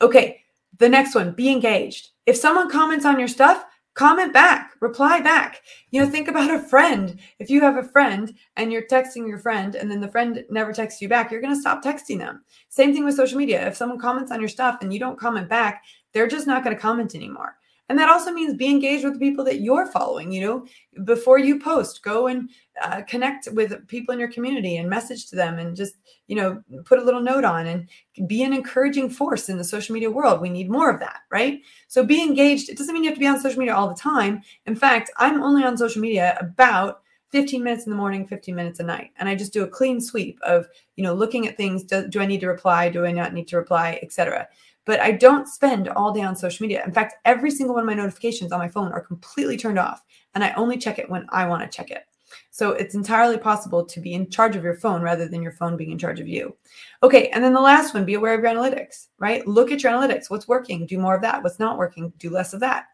Okay, 0.01 0.41
the 0.79 0.89
next 0.89 1.15
one, 1.15 1.33
be 1.33 1.51
engaged. 1.51 2.11
If 2.27 2.37
someone 2.37 2.71
comments 2.71 3.05
on 3.05 3.19
your 3.19 3.29
stuff, 3.29 3.65
comment 3.95 4.33
back, 4.33 4.73
reply 4.81 5.21
back. 5.21 5.63
You 5.91 6.01
know, 6.03 6.11
think 6.11 6.29
about 6.29 6.51
a 6.51 6.59
friend. 6.59 7.19
If 7.39 7.49
you 7.49 7.61
have 7.63 7.77
a 7.77 7.83
friend 7.83 8.35
and 8.57 8.71
you're 8.71 8.87
texting 8.87 9.27
your 9.27 9.39
friend 9.39 9.75
and 9.75 9.91
then 9.91 10.01
the 10.01 10.09
friend 10.09 10.45
never 10.51 10.73
texts 10.73 11.01
you 11.01 11.09
back, 11.09 11.31
you're 11.31 11.41
going 11.41 11.55
to 11.55 11.61
stop 11.61 11.83
texting 11.83 12.19
them. 12.19 12.45
Same 12.69 12.93
thing 12.93 13.05
with 13.05 13.17
social 13.17 13.39
media. 13.39 13.67
If 13.67 13.77
someone 13.77 13.99
comments 13.99 14.31
on 14.31 14.41
your 14.41 14.51
stuff 14.51 14.79
and 14.83 14.93
you 14.93 15.01
don't 15.01 15.19
comment 15.19 15.49
back, 15.49 15.83
they're 16.17 16.27
just 16.27 16.47
not 16.47 16.65
going 16.65 16.75
to 16.75 16.81
comment 16.81 17.15
anymore. 17.15 17.59
And 17.91 17.99
that 17.99 18.09
also 18.09 18.33
means 18.33 18.55
be 18.55 18.71
engaged 18.71 19.05
with 19.05 19.13
the 19.13 19.19
people 19.19 19.45
that 19.45 19.61
you're 19.61 19.87
following. 19.87 20.33
You 20.33 20.41
know, 20.41 20.67
before 21.05 21.39
you 21.39 21.61
post, 21.61 22.03
go 22.03 22.27
and 22.27 22.49
uh, 22.83 23.03
connect 23.03 23.49
with 23.53 23.87
people 23.87 24.15
in 24.15 24.19
your 24.19 24.33
community 24.33 24.79
and 24.79 24.89
message 24.89 25.29
to 25.29 25.37
them 25.37 25.59
and 25.59 25.77
just, 25.77 25.97
you 26.27 26.37
know, 26.37 26.63
put 26.87 26.99
a 26.99 27.05
little 27.05 27.21
note 27.21 27.45
on 27.45 27.67
and 27.67 27.87
be 28.27 28.43
an 28.43 28.55
encouraging 28.55 29.11
force 29.11 29.51
in 29.51 29.59
the 29.59 29.63
social 29.63 29.93
media 29.93 30.11
world. 30.11 30.41
We 30.41 30.49
need 30.49 30.71
more 30.71 30.91
of 30.91 31.01
that, 31.01 31.21
right? 31.31 31.61
So 31.87 32.03
be 32.03 32.23
engaged. 32.23 32.71
It 32.71 32.79
doesn't 32.79 32.95
mean 32.95 33.05
you 33.05 33.11
have 33.11 33.19
to 33.19 33.21
be 33.21 33.27
on 33.27 33.39
social 33.39 33.59
media 33.59 33.75
all 33.75 33.89
the 33.89 33.95
time. 33.95 34.41
In 34.65 34.75
fact, 34.75 35.11
I'm 35.19 35.43
only 35.43 35.63
on 35.63 35.77
social 35.77 36.01
media 36.01 36.39
about 36.41 37.03
15 37.31 37.63
minutes 37.63 37.85
in 37.85 37.91
the 37.91 37.97
morning 37.97 38.27
15 38.27 38.55
minutes 38.55 38.79
a 38.79 38.85
night 38.85 39.11
and 39.19 39.29
i 39.29 39.35
just 39.35 39.53
do 39.53 39.65
a 39.65 39.69
clean 39.69 40.01
sweep 40.01 40.39
of 40.43 40.69
you 40.95 41.03
know 41.03 41.13
looking 41.13 41.47
at 41.49 41.57
things 41.57 41.83
do, 41.83 42.07
do 42.07 42.21
i 42.21 42.27
need 42.27 42.41
to 42.41 42.47
reply 42.47 42.89
do 42.89 43.05
i 43.05 43.11
not 43.11 43.35
need 43.35 43.49
to 43.49 43.57
reply 43.57 43.99
etc 44.01 44.47
but 44.87 45.01
I 45.01 45.12
don't 45.12 45.46
spend 45.46 45.88
all 45.90 46.12
day 46.12 46.22
on 46.22 46.35
social 46.35 46.64
media. 46.64 46.83
In 46.87 46.92
fact, 46.92 47.16
every 47.27 47.51
single 47.51 47.75
one 47.75 47.83
of 47.83 47.87
my 47.87 47.94
notifications 47.94 48.53
on 48.53 48.59
my 48.59 48.68
phone 48.68 48.92
are 48.92 49.01
completely 49.01 49.59
turned 49.59 49.79
off, 49.79 50.03
and 50.35 50.42
I 50.42 50.53
only 50.55 50.79
check 50.79 50.99
it 50.99 51.11
when 51.11 51.27
I 51.29 51.46
want 51.46 51.62
to 51.62 51.77
check 51.77 51.90
it. 51.90 52.05
So 52.51 52.70
it's 52.70 52.94
entirely 52.94 53.37
possible 53.37 53.85
to 53.85 54.01
be 54.01 54.14
in 54.14 54.31
charge 54.31 54.57
of 54.57 54.64
your 54.64 54.77
phone 54.77 55.03
rather 55.03 55.29
than 55.29 55.42
your 55.42 55.53
phone 55.53 55.77
being 55.77 55.90
in 55.90 55.99
charge 55.99 56.20
of 56.20 56.29
you. 56.29 56.57
Okay, 57.03 57.29
and 57.29 57.44
then 57.44 57.53
the 57.53 57.61
last 57.61 57.92
one, 57.92 58.05
be 58.05 58.14
aware 58.14 58.35
of 58.35 58.40
your 58.40 58.51
analytics, 58.51 59.09
right? 59.18 59.46
Look 59.46 59.70
at 59.70 59.83
your 59.83 59.92
analytics. 59.92 60.31
What's 60.31 60.49
working? 60.49 60.87
Do 60.87 60.99
more 60.99 61.14
of 61.14 61.22
that. 61.22 61.42
What's 61.42 61.59
not 61.59 61.79
working? 61.79 62.12
Do 62.18 62.31
less 62.31 62.55
of 62.55 62.61
that. 62.61 62.87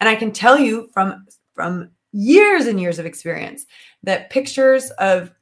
And 0.00 0.08
I 0.08 0.16
can 0.16 0.32
tell 0.32 0.58
you 0.58 0.88
from 0.92 1.26
from 1.54 1.90
years 2.12 2.66
and 2.66 2.80
years 2.80 2.98
of 2.98 3.06
experience 3.06 3.66
that 4.02 4.30
pictures 4.30 4.90
of 4.92 5.32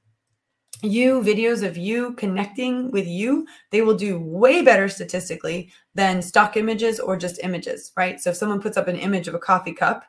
you 0.83 1.21
videos 1.21 1.67
of 1.67 1.77
you 1.77 2.13
connecting 2.15 2.91
with 2.91 3.07
you 3.07 3.47
they 3.71 3.83
will 3.83 3.97
do 3.97 4.19
way 4.19 4.63
better 4.63 4.89
statistically 4.89 5.71
than 5.95 6.21
stock 6.21 6.57
images 6.57 6.99
or 7.01 7.17
just 7.17 7.41
images 7.43 7.93
right? 7.97 8.21
So 8.21 8.31
if 8.31 8.37
someone 8.37 8.61
puts 8.61 8.77
up 8.77 8.89
an 8.89 8.97
image 8.97 9.29
of 9.29 9.35
a 9.35 9.39
coffee 9.39 9.75
cup 9.75 10.05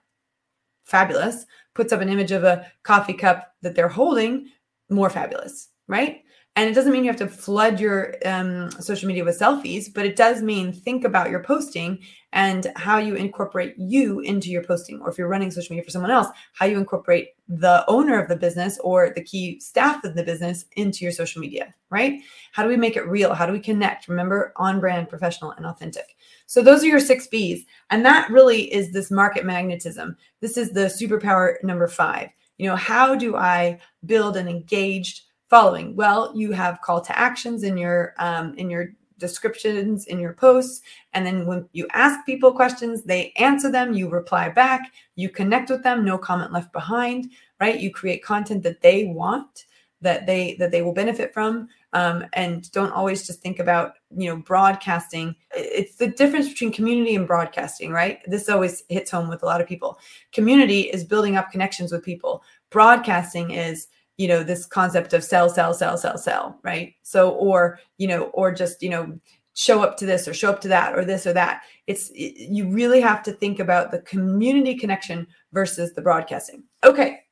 fabulous. 0.85 1.45
Puts 1.75 1.93
up 1.93 2.01
an 2.01 2.09
image 2.09 2.31
of 2.31 2.43
a 2.43 2.65
coffee 2.83 3.13
cup 3.13 3.53
that 3.61 3.73
they're 3.75 3.87
holding 3.87 4.47
more 4.89 5.09
fabulous 5.09 5.69
right? 5.87 6.23
And 6.55 6.69
it 6.69 6.73
doesn't 6.73 6.91
mean 6.91 7.03
you 7.03 7.09
have 7.09 7.19
to 7.19 7.27
flood 7.27 7.79
your 7.79 8.13
um, 8.25 8.69
social 8.71 9.07
media 9.07 9.23
with 9.23 9.39
selfies, 9.39 9.91
but 9.91 10.05
it 10.05 10.15
does 10.15 10.43
mean 10.43 10.71
think 10.71 11.03
about 11.03 11.31
your 11.31 11.43
posting 11.43 11.99
and 12.31 12.71
how 12.75 12.99
you 12.99 13.15
incorporate 13.15 13.73
you 13.77 14.19
into 14.19 14.51
your 14.51 14.63
posting. 14.63 15.01
Or 15.01 15.09
if 15.09 15.17
you're 15.17 15.27
running 15.27 15.49
social 15.49 15.73
media 15.73 15.83
for 15.83 15.89
someone 15.89 16.11
else, 16.11 16.27
how 16.53 16.67
you 16.67 16.77
incorporate 16.77 17.29
the 17.47 17.83
owner 17.87 18.21
of 18.21 18.29
the 18.29 18.35
business 18.35 18.79
or 18.79 19.11
the 19.13 19.23
key 19.23 19.59
staff 19.59 20.03
of 20.03 20.15
the 20.15 20.23
business 20.23 20.65
into 20.77 21.03
your 21.03 21.11
social 21.11 21.41
media, 21.41 21.73
right? 21.89 22.21
How 22.53 22.63
do 22.63 22.69
we 22.69 22.77
make 22.77 22.95
it 22.95 23.07
real? 23.07 23.33
How 23.33 23.45
do 23.45 23.51
we 23.51 23.59
connect? 23.59 24.07
Remember, 24.07 24.53
on 24.55 24.79
brand, 24.79 25.09
professional, 25.09 25.51
and 25.51 25.65
authentic. 25.65 26.15
So 26.45 26.61
those 26.61 26.83
are 26.83 26.87
your 26.87 26.99
six 26.99 27.27
B's. 27.27 27.65
And 27.89 28.05
that 28.05 28.29
really 28.29 28.73
is 28.73 28.91
this 28.91 29.11
market 29.11 29.45
magnetism. 29.45 30.15
This 30.39 30.57
is 30.57 30.71
the 30.71 30.85
superpower 30.85 31.55
number 31.63 31.87
five. 31.87 32.29
You 32.57 32.69
know, 32.69 32.75
how 32.75 33.15
do 33.15 33.35
I 33.35 33.79
build 34.05 34.37
an 34.37 34.47
engaged 34.47 35.23
following? 35.49 35.95
Well, 35.95 36.31
you 36.35 36.51
have 36.53 36.81
call 36.81 37.01
to 37.01 37.19
actions 37.19 37.63
in 37.63 37.77
your 37.77 38.13
um, 38.19 38.53
in 38.55 38.69
your 38.69 38.89
descriptions 39.17 40.05
in 40.05 40.19
your 40.19 40.33
posts. 40.33 40.81
And 41.13 41.25
then 41.25 41.45
when 41.45 41.67
you 41.73 41.87
ask 41.93 42.25
people 42.25 42.51
questions, 42.51 43.03
they 43.03 43.31
answer 43.37 43.71
them, 43.71 43.93
you 43.93 44.09
reply 44.09 44.49
back, 44.49 44.91
you 45.15 45.29
connect 45.29 45.69
with 45.69 45.83
them, 45.83 46.03
no 46.05 46.17
comment 46.17 46.51
left 46.51 46.73
behind, 46.73 47.31
right? 47.59 47.79
You 47.79 47.91
create 47.91 48.23
content 48.23 48.63
that 48.63 48.81
they 48.81 49.05
want, 49.05 49.65
that 50.01 50.25
they 50.25 50.55
that 50.59 50.71
they 50.71 50.81
will 50.81 50.93
benefit 50.93 51.33
from. 51.33 51.67
Um, 51.93 52.25
and 52.33 52.69
don't 52.71 52.91
always 52.91 53.25
just 53.25 53.41
think 53.41 53.59
about 53.59 53.93
you 54.15 54.27
know 54.27 54.37
broadcasting 54.37 55.35
it's 55.55 55.95
the 55.95 56.07
difference 56.07 56.49
between 56.49 56.71
community 56.71 57.15
and 57.15 57.27
broadcasting 57.27 57.91
right 57.91 58.19
this 58.25 58.49
always 58.49 58.83
hits 58.89 59.11
home 59.11 59.29
with 59.29 59.43
a 59.43 59.45
lot 59.45 59.61
of 59.61 59.67
people 59.67 59.99
community 60.31 60.81
is 60.81 61.03
building 61.03 61.35
up 61.35 61.51
connections 61.51 61.91
with 61.91 62.03
people 62.03 62.43
broadcasting 62.71 63.51
is 63.51 63.87
you 64.17 64.27
know 64.27 64.43
this 64.43 64.65
concept 64.65 65.13
of 65.13 65.23
sell 65.23 65.49
sell 65.49 65.73
sell 65.73 65.97
sell 65.97 66.17
sell 66.17 66.59
right? 66.63 66.93
So 67.03 67.31
or 67.31 67.79
you 67.97 68.07
know 68.07 68.25
or 68.25 68.51
just 68.51 68.81
you 68.81 68.89
know 68.89 69.19
show 69.55 69.83
up 69.83 69.97
to 69.97 70.05
this 70.05 70.27
or 70.27 70.33
show 70.33 70.49
up 70.49 70.61
to 70.61 70.67
that 70.67 70.97
or 70.97 71.05
this 71.05 71.27
or 71.27 71.33
that. 71.33 71.61
It's 71.87 72.09
it, 72.11 72.49
you 72.49 72.69
really 72.69 73.01
have 73.01 73.23
to 73.23 73.31
think 73.31 73.59
about 73.59 73.91
the 73.91 73.99
community 73.99 74.77
connection 74.77 75.27
versus 75.51 75.93
the 75.93 76.01
broadcasting. 76.01 76.63
Okay 76.83 77.23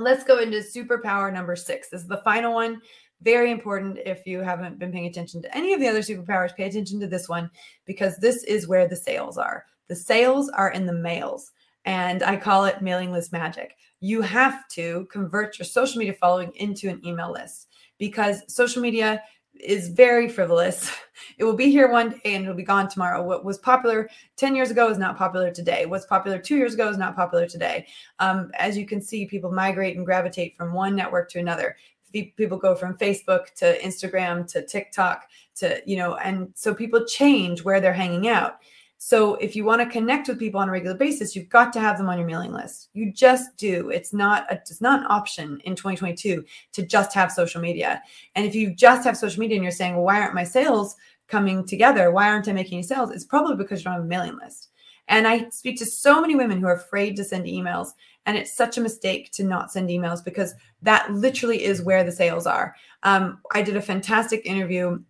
let's 0.00 0.24
go 0.24 0.38
into 0.38 0.58
superpower 0.58 1.32
number 1.32 1.54
six. 1.54 1.88
This 1.88 2.02
is 2.02 2.08
the 2.08 2.22
final 2.24 2.54
one. 2.54 2.80
Very 3.22 3.50
important 3.50 3.98
if 4.04 4.26
you 4.26 4.40
haven't 4.40 4.78
been 4.78 4.92
paying 4.92 5.06
attention 5.06 5.42
to 5.42 5.56
any 5.56 5.74
of 5.74 5.80
the 5.80 5.88
other 5.88 6.00
superpowers 6.00 6.56
pay 6.56 6.64
attention 6.64 6.98
to 7.00 7.06
this 7.06 7.28
one 7.28 7.50
because 7.84 8.16
this 8.16 8.42
is 8.44 8.66
where 8.66 8.88
the 8.88 8.96
sales 8.96 9.36
are. 9.36 9.66
The 9.88 9.96
sales 9.96 10.48
are 10.50 10.70
in 10.70 10.86
the 10.86 10.92
mails 10.92 11.52
and 11.84 12.22
i 12.22 12.36
call 12.36 12.64
it 12.64 12.82
mailing 12.82 13.12
list 13.12 13.32
magic 13.32 13.76
you 14.00 14.22
have 14.22 14.66
to 14.68 15.06
convert 15.10 15.58
your 15.58 15.66
social 15.66 15.98
media 15.98 16.14
following 16.14 16.52
into 16.56 16.88
an 16.88 17.04
email 17.06 17.30
list 17.30 17.68
because 17.98 18.42
social 18.52 18.80
media 18.80 19.22
is 19.62 19.88
very 19.88 20.28
frivolous. 20.28 20.90
It 21.36 21.44
will 21.44 21.54
be 21.54 21.70
here 21.70 21.92
one 21.92 22.10
day 22.10 22.34
and 22.34 22.44
it'll 22.44 22.56
be 22.56 22.62
gone 22.62 22.88
tomorrow. 22.88 23.22
What 23.22 23.44
was 23.44 23.58
popular 23.58 24.08
10 24.36 24.56
years 24.56 24.70
ago 24.70 24.88
is 24.88 24.96
not 24.96 25.18
popular 25.18 25.50
today. 25.50 25.84
What's 25.84 26.06
popular 26.06 26.38
two 26.38 26.56
years 26.56 26.72
ago 26.72 26.88
is 26.88 26.96
not 26.96 27.14
popular 27.14 27.46
today. 27.46 27.86
Um, 28.20 28.50
as 28.58 28.74
you 28.74 28.86
can 28.86 29.02
see, 29.02 29.26
people 29.26 29.52
migrate 29.52 29.98
and 29.98 30.06
gravitate 30.06 30.56
from 30.56 30.72
one 30.72 30.96
network 30.96 31.30
to 31.32 31.38
another. 31.38 31.76
People 32.10 32.56
go 32.56 32.74
from 32.74 32.96
Facebook 32.96 33.52
to 33.56 33.78
Instagram 33.80 34.50
to 34.52 34.64
TikTok 34.66 35.26
to, 35.56 35.82
you 35.84 35.98
know, 35.98 36.14
and 36.16 36.52
so 36.54 36.74
people 36.74 37.04
change 37.04 37.64
where 37.64 37.82
they're 37.82 37.92
hanging 37.92 38.28
out. 38.28 38.56
So 39.02 39.36
if 39.36 39.56
you 39.56 39.64
want 39.64 39.80
to 39.80 39.88
connect 39.88 40.28
with 40.28 40.38
people 40.38 40.60
on 40.60 40.68
a 40.68 40.72
regular 40.72 40.94
basis, 40.94 41.34
you've 41.34 41.48
got 41.48 41.72
to 41.72 41.80
have 41.80 41.96
them 41.96 42.10
on 42.10 42.18
your 42.18 42.26
mailing 42.26 42.52
list. 42.52 42.90
You 42.92 43.10
just 43.10 43.56
do. 43.56 43.88
It's 43.88 44.12
not 44.12 44.44
a, 44.52 44.56
it's 44.56 44.82
not 44.82 45.00
an 45.00 45.06
option 45.08 45.58
in 45.64 45.74
2022 45.74 46.44
to 46.72 46.82
just 46.82 47.14
have 47.14 47.32
social 47.32 47.62
media. 47.62 48.02
And 48.34 48.44
if 48.44 48.54
you 48.54 48.74
just 48.74 49.04
have 49.04 49.16
social 49.16 49.40
media 49.40 49.56
and 49.56 49.64
you're 49.64 49.72
saying, 49.72 49.94
well, 49.94 50.04
why 50.04 50.20
aren't 50.20 50.34
my 50.34 50.44
sales 50.44 50.96
coming 51.28 51.64
together? 51.64 52.10
Why 52.10 52.28
aren't 52.28 52.46
I 52.48 52.52
making 52.52 52.76
any 52.76 52.82
sales? 52.82 53.10
It's 53.10 53.24
probably 53.24 53.56
because 53.56 53.80
you 53.80 53.84
don't 53.84 53.94
have 53.94 54.02
a 54.02 54.06
mailing 54.06 54.36
list. 54.36 54.68
And 55.08 55.26
I 55.26 55.48
speak 55.48 55.78
to 55.78 55.86
so 55.86 56.20
many 56.20 56.36
women 56.36 56.60
who 56.60 56.66
are 56.66 56.74
afraid 56.74 57.16
to 57.16 57.24
send 57.24 57.46
emails. 57.46 57.92
And 58.26 58.36
it's 58.36 58.54
such 58.54 58.76
a 58.76 58.82
mistake 58.82 59.32
to 59.32 59.44
not 59.44 59.72
send 59.72 59.88
emails 59.88 60.22
because 60.22 60.54
that 60.82 61.10
literally 61.10 61.64
is 61.64 61.80
where 61.80 62.04
the 62.04 62.12
sales 62.12 62.46
are. 62.46 62.76
Um, 63.02 63.40
I 63.54 63.62
did 63.62 63.78
a 63.78 63.82
fantastic 63.82 64.44
interview 64.44 65.00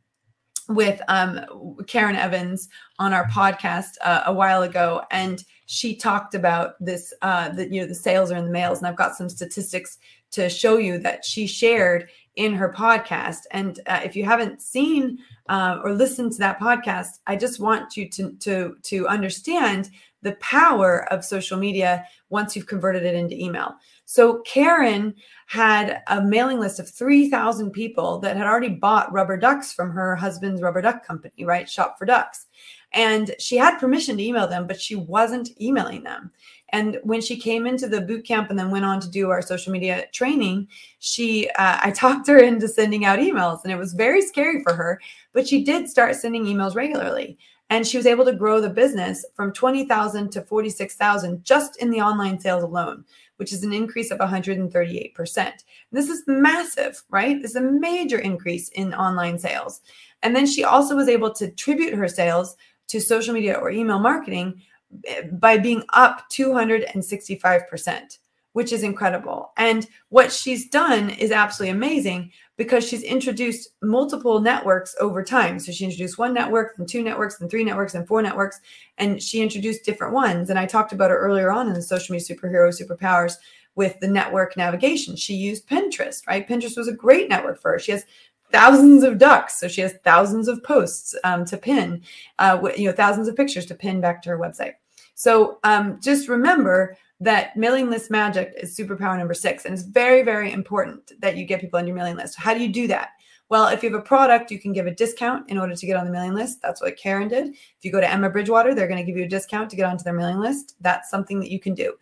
with 0.70 1.00
um, 1.08 1.40
Karen 1.86 2.16
Evans 2.16 2.68
on 2.98 3.12
our 3.12 3.28
podcast 3.28 3.96
uh, 4.02 4.22
a 4.26 4.32
while 4.32 4.62
ago, 4.62 5.02
and 5.10 5.44
she 5.66 5.94
talked 5.94 6.34
about 6.34 6.74
this. 6.80 7.12
Uh, 7.22 7.50
that 7.50 7.72
you 7.72 7.80
know 7.80 7.86
the 7.86 7.94
sales 7.94 8.30
are 8.30 8.36
in 8.36 8.44
the 8.44 8.50
mails, 8.50 8.78
and 8.78 8.86
I've 8.86 8.96
got 8.96 9.16
some 9.16 9.28
statistics 9.28 9.98
to 10.32 10.48
show 10.48 10.78
you 10.78 10.98
that 10.98 11.24
she 11.24 11.46
shared 11.46 12.08
in 12.36 12.54
her 12.54 12.72
podcast. 12.72 13.40
And 13.50 13.80
uh, 13.86 14.00
if 14.04 14.14
you 14.14 14.24
haven't 14.24 14.62
seen 14.62 15.18
uh, 15.48 15.78
or 15.82 15.92
listened 15.92 16.32
to 16.32 16.38
that 16.38 16.60
podcast, 16.60 17.18
I 17.26 17.36
just 17.36 17.60
want 17.60 17.96
you 17.96 18.08
to 18.10 18.32
to 18.40 18.76
to 18.84 19.08
understand 19.08 19.90
the 20.22 20.32
power 20.32 21.10
of 21.12 21.24
social 21.24 21.58
media 21.58 22.04
once 22.28 22.54
you've 22.54 22.66
converted 22.66 23.04
it 23.04 23.14
into 23.14 23.34
email. 23.36 23.74
So 24.10 24.40
Karen 24.40 25.14
had 25.46 26.02
a 26.08 26.20
mailing 26.20 26.58
list 26.58 26.80
of 26.80 26.90
3,000 26.90 27.70
people 27.70 28.18
that 28.18 28.36
had 28.36 28.44
already 28.48 28.70
bought 28.70 29.12
rubber 29.12 29.36
ducks 29.36 29.72
from 29.72 29.92
her 29.92 30.16
husband's 30.16 30.60
rubber 30.60 30.82
duck 30.82 31.06
company, 31.06 31.44
right? 31.44 31.70
Shop 31.70 31.96
for 31.96 32.06
Ducks. 32.06 32.46
And 32.92 33.36
she 33.38 33.56
had 33.56 33.78
permission 33.78 34.16
to 34.16 34.22
email 34.24 34.48
them, 34.48 34.66
but 34.66 34.80
she 34.80 34.96
wasn't 34.96 35.50
emailing 35.60 36.02
them. 36.02 36.32
And 36.70 36.98
when 37.04 37.20
she 37.20 37.38
came 37.38 37.68
into 37.68 37.86
the 37.86 38.00
boot 38.00 38.26
camp 38.26 38.50
and 38.50 38.58
then 38.58 38.72
went 38.72 38.84
on 38.84 38.98
to 38.98 39.08
do 39.08 39.30
our 39.30 39.42
social 39.42 39.70
media 39.72 40.06
training, 40.12 40.66
she 40.98 41.48
uh, 41.50 41.78
I 41.80 41.90
talked 41.94 42.26
her 42.26 42.38
into 42.38 42.66
sending 42.66 43.04
out 43.04 43.20
emails, 43.20 43.62
and 43.62 43.72
it 43.72 43.78
was 43.78 43.92
very 43.92 44.22
scary 44.22 44.60
for 44.64 44.74
her. 44.74 45.00
But 45.32 45.46
she 45.46 45.62
did 45.62 45.88
start 45.88 46.16
sending 46.16 46.46
emails 46.46 46.74
regularly, 46.74 47.38
and 47.70 47.86
she 47.86 47.96
was 47.96 48.06
able 48.06 48.24
to 48.24 48.32
grow 48.32 48.60
the 48.60 48.70
business 48.70 49.24
from 49.34 49.52
twenty 49.52 49.84
thousand 49.84 50.30
to 50.32 50.42
forty 50.42 50.68
six 50.68 50.96
thousand 50.96 51.44
just 51.44 51.76
in 51.76 51.90
the 51.90 52.00
online 52.00 52.40
sales 52.40 52.64
alone 52.64 53.04
which 53.40 53.52
is 53.54 53.64
an 53.64 53.72
increase 53.72 54.10
of 54.10 54.18
138%. 54.18 55.52
This 55.90 56.10
is 56.10 56.22
massive, 56.26 57.02
right? 57.08 57.40
This 57.40 57.52
is 57.52 57.56
a 57.56 57.62
major 57.62 58.18
increase 58.18 58.68
in 58.68 58.92
online 58.92 59.38
sales. 59.38 59.80
And 60.22 60.36
then 60.36 60.46
she 60.46 60.62
also 60.62 60.94
was 60.94 61.08
able 61.08 61.32
to 61.32 61.46
attribute 61.46 61.94
her 61.94 62.06
sales 62.06 62.58
to 62.88 63.00
social 63.00 63.32
media 63.32 63.54
or 63.54 63.70
email 63.70 63.98
marketing 63.98 64.60
eh, 65.06 65.22
by 65.32 65.56
being 65.56 65.82
up 65.94 66.24
265% 66.30 68.18
which 68.52 68.72
is 68.72 68.82
incredible. 68.82 69.52
And 69.56 69.86
what 70.08 70.32
she's 70.32 70.68
done 70.68 71.10
is 71.10 71.30
absolutely 71.30 71.70
amazing 71.70 72.32
because 72.56 72.86
she's 72.86 73.02
introduced 73.02 73.70
multiple 73.82 74.40
networks 74.40 74.94
over 75.00 75.22
time. 75.22 75.58
So 75.58 75.72
she 75.72 75.84
introduced 75.84 76.18
one 76.18 76.34
network, 76.34 76.76
then 76.76 76.86
two 76.86 77.02
networks, 77.02 77.38
then 77.38 77.48
three 77.48 77.64
networks, 77.64 77.94
and 77.94 78.06
four 78.06 78.22
networks, 78.22 78.60
and 78.98 79.22
she 79.22 79.40
introduced 79.40 79.84
different 79.84 80.12
ones. 80.12 80.50
And 80.50 80.58
I 80.58 80.66
talked 80.66 80.92
about 80.92 81.10
it 81.10 81.14
earlier 81.14 81.50
on 81.50 81.68
in 81.68 81.74
the 81.74 81.82
social 81.82 82.12
media 82.12 82.36
superhero 82.36 82.68
superpowers 82.68 83.36
with 83.76 83.98
the 84.00 84.08
network 84.08 84.56
navigation. 84.56 85.16
She 85.16 85.34
used 85.34 85.68
Pinterest, 85.68 86.26
right? 86.26 86.46
Pinterest 86.46 86.76
was 86.76 86.88
a 86.88 86.92
great 86.92 87.28
network 87.28 87.60
for 87.60 87.72
her. 87.72 87.78
She 87.78 87.92
has 87.92 88.04
thousands 88.50 89.04
of 89.04 89.18
ducks, 89.18 89.58
so 89.58 89.68
she 89.68 89.80
has 89.80 89.94
thousands 90.04 90.48
of 90.48 90.62
posts 90.64 91.14
um, 91.24 91.44
to 91.46 91.56
pin, 91.56 92.02
uh, 92.40 92.60
you 92.76 92.86
know, 92.86 92.92
thousands 92.92 93.28
of 93.28 93.36
pictures 93.36 93.64
to 93.66 93.74
pin 93.74 94.00
back 94.00 94.20
to 94.22 94.28
her 94.28 94.38
website. 94.38 94.74
So 95.14 95.58
um, 95.64 96.00
just 96.02 96.28
remember 96.28 96.96
that 97.20 97.56
mailing 97.56 97.90
list 97.90 98.10
magic 98.10 98.54
is 98.56 98.76
superpower 98.76 99.16
number 99.18 99.34
six. 99.34 99.64
And 99.64 99.74
it's 99.74 99.82
very, 99.82 100.22
very 100.22 100.52
important 100.52 101.12
that 101.20 101.36
you 101.36 101.44
get 101.44 101.60
people 101.60 101.78
on 101.78 101.86
your 101.86 101.96
mailing 101.96 102.16
list. 102.16 102.36
How 102.36 102.54
do 102.54 102.60
you 102.60 102.72
do 102.72 102.86
that? 102.88 103.10
Well, 103.50 103.66
if 103.66 103.82
you 103.82 103.90
have 103.90 103.98
a 103.98 104.02
product, 104.02 104.52
you 104.52 104.60
can 104.60 104.72
give 104.72 104.86
a 104.86 104.94
discount 104.94 105.50
in 105.50 105.58
order 105.58 105.74
to 105.74 105.86
get 105.86 105.96
on 105.96 106.04
the 106.04 106.12
mailing 106.12 106.34
list. 106.34 106.62
That's 106.62 106.80
what 106.80 106.96
Karen 106.96 107.26
did. 107.26 107.48
If 107.48 107.82
you 107.84 107.90
go 107.90 108.00
to 108.00 108.08
Emma 108.08 108.30
Bridgewater, 108.30 108.76
they're 108.76 108.86
going 108.86 109.04
to 109.04 109.04
give 109.04 109.16
you 109.16 109.24
a 109.24 109.28
discount 109.28 109.68
to 109.70 109.76
get 109.76 109.86
onto 109.86 110.04
their 110.04 110.12
mailing 110.12 110.38
list. 110.38 110.76
That's 110.80 111.10
something 111.10 111.40
that 111.40 111.50
you 111.50 111.58
can 111.58 111.74
do. 111.74 111.94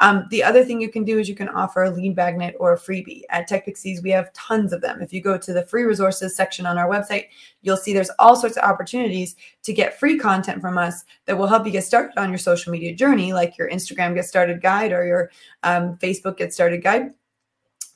Um, 0.00 0.26
the 0.30 0.42
other 0.42 0.64
thing 0.64 0.80
you 0.80 0.90
can 0.90 1.04
do 1.04 1.20
is 1.20 1.28
you 1.28 1.36
can 1.36 1.48
offer 1.48 1.84
a 1.84 1.90
lead 1.90 2.16
magnet 2.16 2.56
or 2.58 2.72
a 2.72 2.76
freebie. 2.76 3.22
At 3.30 3.46
Tech 3.46 3.66
Pixies, 3.66 4.02
we 4.02 4.10
have 4.10 4.32
tons 4.32 4.72
of 4.72 4.80
them. 4.80 5.00
If 5.00 5.12
you 5.12 5.22
go 5.22 5.38
to 5.38 5.52
the 5.52 5.64
free 5.66 5.84
resources 5.84 6.34
section 6.34 6.66
on 6.66 6.76
our 6.76 6.88
website, 6.88 7.26
you'll 7.62 7.76
see 7.76 7.92
there's 7.92 8.10
all 8.18 8.34
sorts 8.34 8.56
of 8.56 8.64
opportunities 8.64 9.36
to 9.62 9.72
get 9.72 10.00
free 10.00 10.18
content 10.18 10.60
from 10.60 10.76
us 10.76 11.04
that 11.26 11.38
will 11.38 11.46
help 11.46 11.64
you 11.66 11.72
get 11.72 11.84
started 11.84 12.18
on 12.18 12.30
your 12.30 12.38
social 12.38 12.72
media 12.72 12.92
journey, 12.92 13.32
like 13.32 13.56
your 13.56 13.70
Instagram 13.70 14.16
Get 14.16 14.24
Started 14.24 14.60
guide 14.60 14.90
or 14.90 15.06
your 15.06 15.30
um, 15.62 15.96
Facebook 15.98 16.36
Get 16.36 16.52
Started 16.52 16.82
guide 16.82 17.12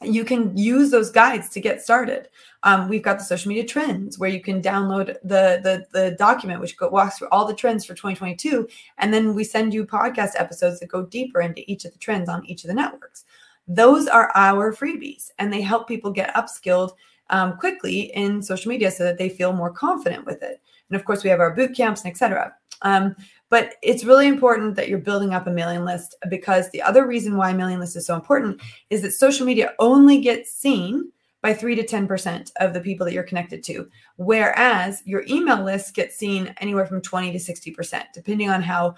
you 0.03 0.25
can 0.25 0.57
use 0.57 0.91
those 0.91 1.11
guides 1.11 1.49
to 1.51 1.61
get 1.61 1.83
started. 1.83 2.29
Um, 2.63 2.89
we've 2.89 3.03
got 3.03 3.19
the 3.19 3.25
social 3.25 3.49
media 3.49 3.65
trends 3.65 4.19
where 4.19 4.31
you 4.31 4.41
can 4.41 4.63
download 4.63 5.17
the 5.23 5.61
the, 5.63 5.87
the 5.93 6.17
document 6.19 6.61
which 6.61 6.77
go, 6.77 6.89
walks 6.89 7.19
through 7.19 7.29
all 7.31 7.47
the 7.47 7.55
trends 7.55 7.85
for 7.85 7.95
2022, 7.95 8.69
and 8.99 9.13
then 9.13 9.35
we 9.35 9.45
send 9.45 9.75
you 9.75 9.85
podcast 9.85 10.33
episodes 10.37 10.81
that 10.81 10.89
go 10.89 11.05
deeper 11.05 11.41
into 11.41 11.71
each 11.71 11.85
of 11.85 11.93
the 11.93 11.99
trends 11.99 12.29
on 12.29 12.45
each 12.47 12.65
of 12.65 12.69
the 12.69 12.75
networks. 12.75 13.25
Those 13.69 14.07
are 14.07 14.33
our 14.35 14.75
freebies, 14.75 15.31
and 15.39 15.53
they 15.53 15.61
help 15.61 15.87
people 15.87 16.11
get 16.11 16.35
upskilled 16.35 16.93
um, 17.31 17.57
quickly 17.57 18.13
in 18.15 18.43
social 18.43 18.69
media 18.69 18.91
so 18.91 19.05
that 19.05 19.19
they 19.19 19.29
feel 19.29 19.53
more 19.53 19.71
confident 19.71 20.25
with 20.27 20.43
it. 20.43 20.61
And 20.89 20.97
of 20.97 21.05
course, 21.05 21.23
we 21.23 21.31
have 21.31 21.41
our 21.41 21.55
boot 21.55 21.75
camps 21.75 22.03
and 22.05 22.11
etc. 22.11 22.55
Um, 22.83 23.15
but 23.51 23.75
it's 23.83 24.05
really 24.05 24.27
important 24.27 24.77
that 24.77 24.89
you're 24.89 24.99
building 24.99 25.35
up 25.35 25.47
a 25.47 25.51
mailing 25.51 25.85
list 25.85 26.15
because 26.31 26.71
the 26.71 26.81
other 26.81 27.07
reason 27.07 27.37
why 27.37 27.53
mailing 27.53 27.79
list 27.79 27.97
is 27.97 28.07
so 28.07 28.15
important 28.15 28.61
is 28.89 29.03
that 29.03 29.13
social 29.13 29.45
media 29.45 29.75
only 29.79 30.21
gets 30.21 30.55
seen 30.55 31.13
by 31.43 31.53
3 31.55 31.75
to 31.75 31.87
10% 31.87 32.53
of 32.61 32.75
the 32.75 32.81
people 32.81 33.05
that 33.05 33.13
you're 33.13 33.23
connected 33.23 33.63
to 33.65 33.89
whereas 34.17 35.03
your 35.05 35.25
email 35.29 35.63
list 35.63 35.95
gets 35.95 36.17
seen 36.17 36.55
anywhere 36.61 36.87
from 36.87 37.03
20 37.03 37.33
to 37.33 37.39
60% 37.39 38.05
depending 38.15 38.49
on 38.49 38.63
how 38.63 38.95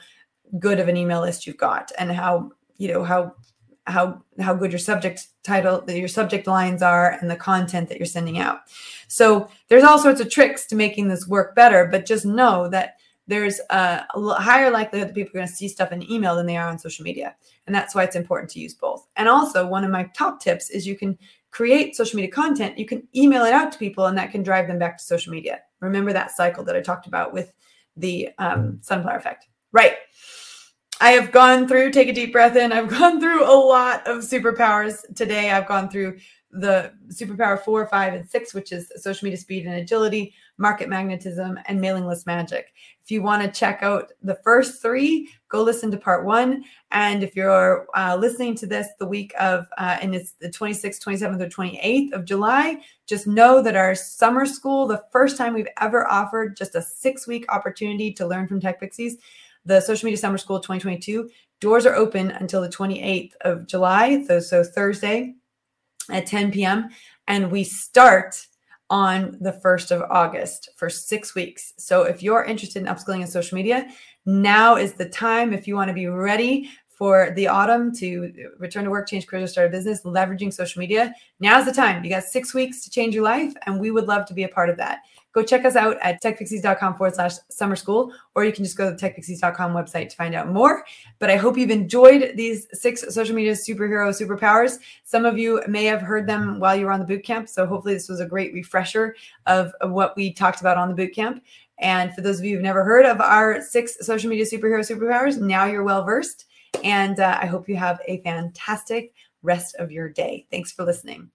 good 0.58 0.78
of 0.78 0.88
an 0.88 0.96
email 0.96 1.20
list 1.20 1.46
you've 1.46 1.56
got 1.56 1.90
and 1.98 2.12
how 2.12 2.52
you 2.76 2.88
know 2.88 3.04
how 3.04 3.34
how 3.86 4.22
how 4.40 4.54
good 4.54 4.70
your 4.70 4.78
subject 4.78 5.26
title 5.42 5.82
your 5.88 6.08
subject 6.08 6.46
lines 6.46 6.82
are 6.82 7.12
and 7.20 7.30
the 7.30 7.36
content 7.36 7.88
that 7.88 7.98
you're 7.98 8.06
sending 8.06 8.38
out. 8.38 8.60
So 9.08 9.48
there's 9.68 9.82
all 9.82 9.98
sorts 9.98 10.20
of 10.20 10.30
tricks 10.30 10.66
to 10.66 10.76
making 10.76 11.08
this 11.08 11.26
work 11.26 11.54
better 11.54 11.86
but 11.86 12.06
just 12.06 12.24
know 12.24 12.68
that 12.68 12.96
there's 13.26 13.60
a, 13.70 14.04
higher 14.14 14.70
likelihood 14.70 15.08
that 15.08 15.14
people 15.14 15.30
are 15.30 15.40
going 15.40 15.48
to 15.48 15.54
see 15.54 15.68
stuff 15.68 15.92
in 15.92 16.10
email 16.10 16.34
than 16.34 16.46
they 16.46 16.56
are 16.56 16.68
on 16.68 16.78
social 16.78 17.04
media 17.04 17.34
and 17.66 17.74
that's 17.74 17.94
why 17.94 18.02
it's 18.02 18.16
important 18.16 18.50
to 18.50 18.60
use 18.60 18.74
both 18.74 19.06
and 19.16 19.28
also 19.28 19.66
one 19.66 19.84
of 19.84 19.90
my 19.90 20.04
top 20.16 20.40
tips 20.40 20.70
is 20.70 20.86
you 20.86 20.96
can 20.96 21.16
create 21.50 21.94
social 21.94 22.16
media 22.16 22.30
content 22.30 22.78
you 22.78 22.86
can 22.86 23.06
email 23.14 23.44
it 23.44 23.52
out 23.52 23.70
to 23.70 23.78
people 23.78 24.06
and 24.06 24.18
that 24.18 24.30
can 24.30 24.42
drive 24.42 24.66
them 24.66 24.78
back 24.78 24.98
to 24.98 25.04
social 25.04 25.32
media 25.32 25.60
remember 25.80 26.12
that 26.12 26.30
cycle 26.30 26.64
that 26.64 26.76
i 26.76 26.80
talked 26.80 27.06
about 27.06 27.32
with 27.32 27.52
the 27.96 28.28
um, 28.38 28.78
sunflower 28.82 29.16
effect 29.16 29.46
right 29.72 29.96
I 31.02 31.10
have 31.12 31.32
gone 31.32 31.66
through, 31.66 31.90
take 31.90 32.06
a 32.06 32.12
deep 32.12 32.30
breath 32.30 32.54
in. 32.54 32.70
I've 32.70 32.88
gone 33.00 33.20
through 33.20 33.44
a 33.44 33.50
lot 33.52 34.06
of 34.06 34.18
superpowers 34.18 35.02
today. 35.16 35.50
I've 35.50 35.66
gone 35.66 35.90
through 35.90 36.18
the 36.52 36.92
superpower 37.08 37.58
four, 37.58 37.86
five, 37.86 38.12
and 38.12 38.28
six, 38.28 38.52
which 38.52 38.72
is 38.72 38.92
social 38.96 39.24
media 39.24 39.38
speed 39.38 39.64
and 39.64 39.76
agility, 39.76 40.34
market 40.58 40.88
magnetism, 40.88 41.58
and 41.66 41.80
mailing 41.80 42.06
list 42.06 42.26
magic. 42.26 42.74
If 43.02 43.10
you 43.10 43.22
want 43.22 43.42
to 43.42 43.58
check 43.58 43.82
out 43.82 44.12
the 44.22 44.38
first 44.44 44.82
three, 44.82 45.30
go 45.48 45.62
listen 45.62 45.90
to 45.90 45.96
part 45.96 46.26
one. 46.26 46.62
And 46.90 47.22
if 47.22 47.34
you're 47.34 47.86
uh, 47.96 48.16
listening 48.16 48.54
to 48.56 48.66
this 48.66 48.88
the 48.98 49.06
week 49.06 49.32
of, 49.40 49.66
uh, 49.78 49.96
and 50.02 50.14
it's 50.14 50.32
the 50.32 50.50
26th, 50.50 51.02
27th, 51.02 51.40
or 51.40 51.48
28th 51.48 52.12
of 52.12 52.26
July, 52.26 52.82
just 53.06 53.26
know 53.26 53.62
that 53.62 53.74
our 53.74 53.94
summer 53.94 54.44
school, 54.44 54.86
the 54.86 55.02
first 55.10 55.38
time 55.38 55.54
we've 55.54 55.66
ever 55.80 56.06
offered 56.10 56.56
just 56.56 56.74
a 56.74 56.82
six 56.82 57.26
week 57.26 57.50
opportunity 57.50 58.12
to 58.12 58.26
learn 58.26 58.46
from 58.46 58.60
Tech 58.60 58.78
Pixies, 58.78 59.16
the 59.64 59.80
Social 59.80 60.04
Media 60.04 60.18
Summer 60.18 60.38
School 60.38 60.60
2022. 60.60 61.30
Doors 61.60 61.86
are 61.86 61.94
open 61.94 62.30
until 62.32 62.60
the 62.60 62.68
28th 62.68 63.32
of 63.42 63.66
July, 63.66 64.22
so, 64.24 64.38
so 64.38 64.62
Thursday 64.64 65.34
at 66.10 66.26
10 66.26 66.52
p.m. 66.52 66.90
And 67.28 67.50
we 67.50 67.64
start 67.64 68.46
on 68.90 69.38
the 69.40 69.52
1st 69.64 69.90
of 69.90 70.10
August 70.10 70.68
for 70.76 70.90
six 70.90 71.34
weeks. 71.34 71.72
So 71.78 72.02
if 72.02 72.22
you're 72.22 72.44
interested 72.44 72.82
in 72.82 72.88
upskilling 72.88 73.22
in 73.22 73.26
social 73.26 73.56
media, 73.56 73.88
now 74.26 74.76
is 74.76 74.92
the 74.92 75.08
time. 75.08 75.52
If 75.52 75.66
you 75.66 75.74
want 75.74 75.88
to 75.88 75.94
be 75.94 76.08
ready 76.08 76.70
for 76.96 77.32
the 77.36 77.48
autumn 77.48 77.94
to 77.96 78.52
return 78.58 78.84
to 78.84 78.90
work, 78.90 79.08
change 79.08 79.26
careers, 79.26 79.52
start 79.52 79.68
a 79.68 79.70
business, 79.70 80.02
leveraging 80.02 80.52
social 80.52 80.80
media, 80.80 81.14
now's 81.40 81.64
the 81.64 81.72
time. 81.72 82.04
You 82.04 82.10
got 82.10 82.24
six 82.24 82.54
weeks 82.54 82.84
to 82.84 82.90
change 82.90 83.14
your 83.14 83.24
life, 83.24 83.54
and 83.66 83.80
we 83.80 83.90
would 83.90 84.06
love 84.06 84.26
to 84.26 84.34
be 84.34 84.44
a 84.44 84.48
part 84.48 84.70
of 84.70 84.76
that 84.76 85.00
go 85.32 85.42
check 85.42 85.64
us 85.64 85.76
out 85.76 85.96
at 86.02 86.22
techpixies.com 86.22 86.94
forward 86.94 87.14
slash 87.14 87.34
summer 87.48 87.76
school, 87.76 88.12
or 88.34 88.44
you 88.44 88.52
can 88.52 88.64
just 88.64 88.76
go 88.76 88.90
to 88.90 88.96
the 88.96 89.10
techpixies.com 89.10 89.72
website 89.72 90.10
to 90.10 90.16
find 90.16 90.34
out 90.34 90.48
more. 90.48 90.84
But 91.18 91.30
I 91.30 91.36
hope 91.36 91.56
you've 91.56 91.70
enjoyed 91.70 92.32
these 92.36 92.66
six 92.72 93.02
social 93.12 93.34
media 93.34 93.52
superhero 93.52 94.08
superpowers. 94.10 94.78
Some 95.04 95.24
of 95.24 95.38
you 95.38 95.62
may 95.66 95.84
have 95.84 96.00
heard 96.00 96.26
them 96.26 96.60
while 96.60 96.76
you 96.76 96.86
were 96.86 96.92
on 96.92 97.00
the 97.00 97.06
boot 97.06 97.24
camp. 97.24 97.48
So 97.48 97.66
hopefully 97.66 97.94
this 97.94 98.08
was 98.08 98.20
a 98.20 98.26
great 98.26 98.52
refresher 98.52 99.16
of, 99.46 99.72
of 99.80 99.90
what 99.90 100.16
we 100.16 100.32
talked 100.32 100.60
about 100.60 100.76
on 100.76 100.88
the 100.88 100.94
boot 100.94 101.14
camp. 101.14 101.42
And 101.78 102.14
for 102.14 102.20
those 102.20 102.38
of 102.38 102.44
you 102.44 102.54
who've 102.54 102.62
never 102.62 102.84
heard 102.84 103.06
of 103.06 103.20
our 103.20 103.60
six 103.62 103.96
social 104.06 104.30
media 104.30 104.44
superhero 104.44 104.80
superpowers, 104.80 105.40
now 105.40 105.64
you're 105.64 105.82
well 105.82 106.04
versed. 106.04 106.46
And 106.84 107.20
uh, 107.20 107.38
I 107.40 107.46
hope 107.46 107.68
you 107.68 107.76
have 107.76 108.00
a 108.06 108.22
fantastic 108.22 109.14
rest 109.42 109.76
of 109.76 109.92
your 109.92 110.08
day. 110.08 110.46
Thanks 110.50 110.72
for 110.72 110.84
listening. 110.84 111.30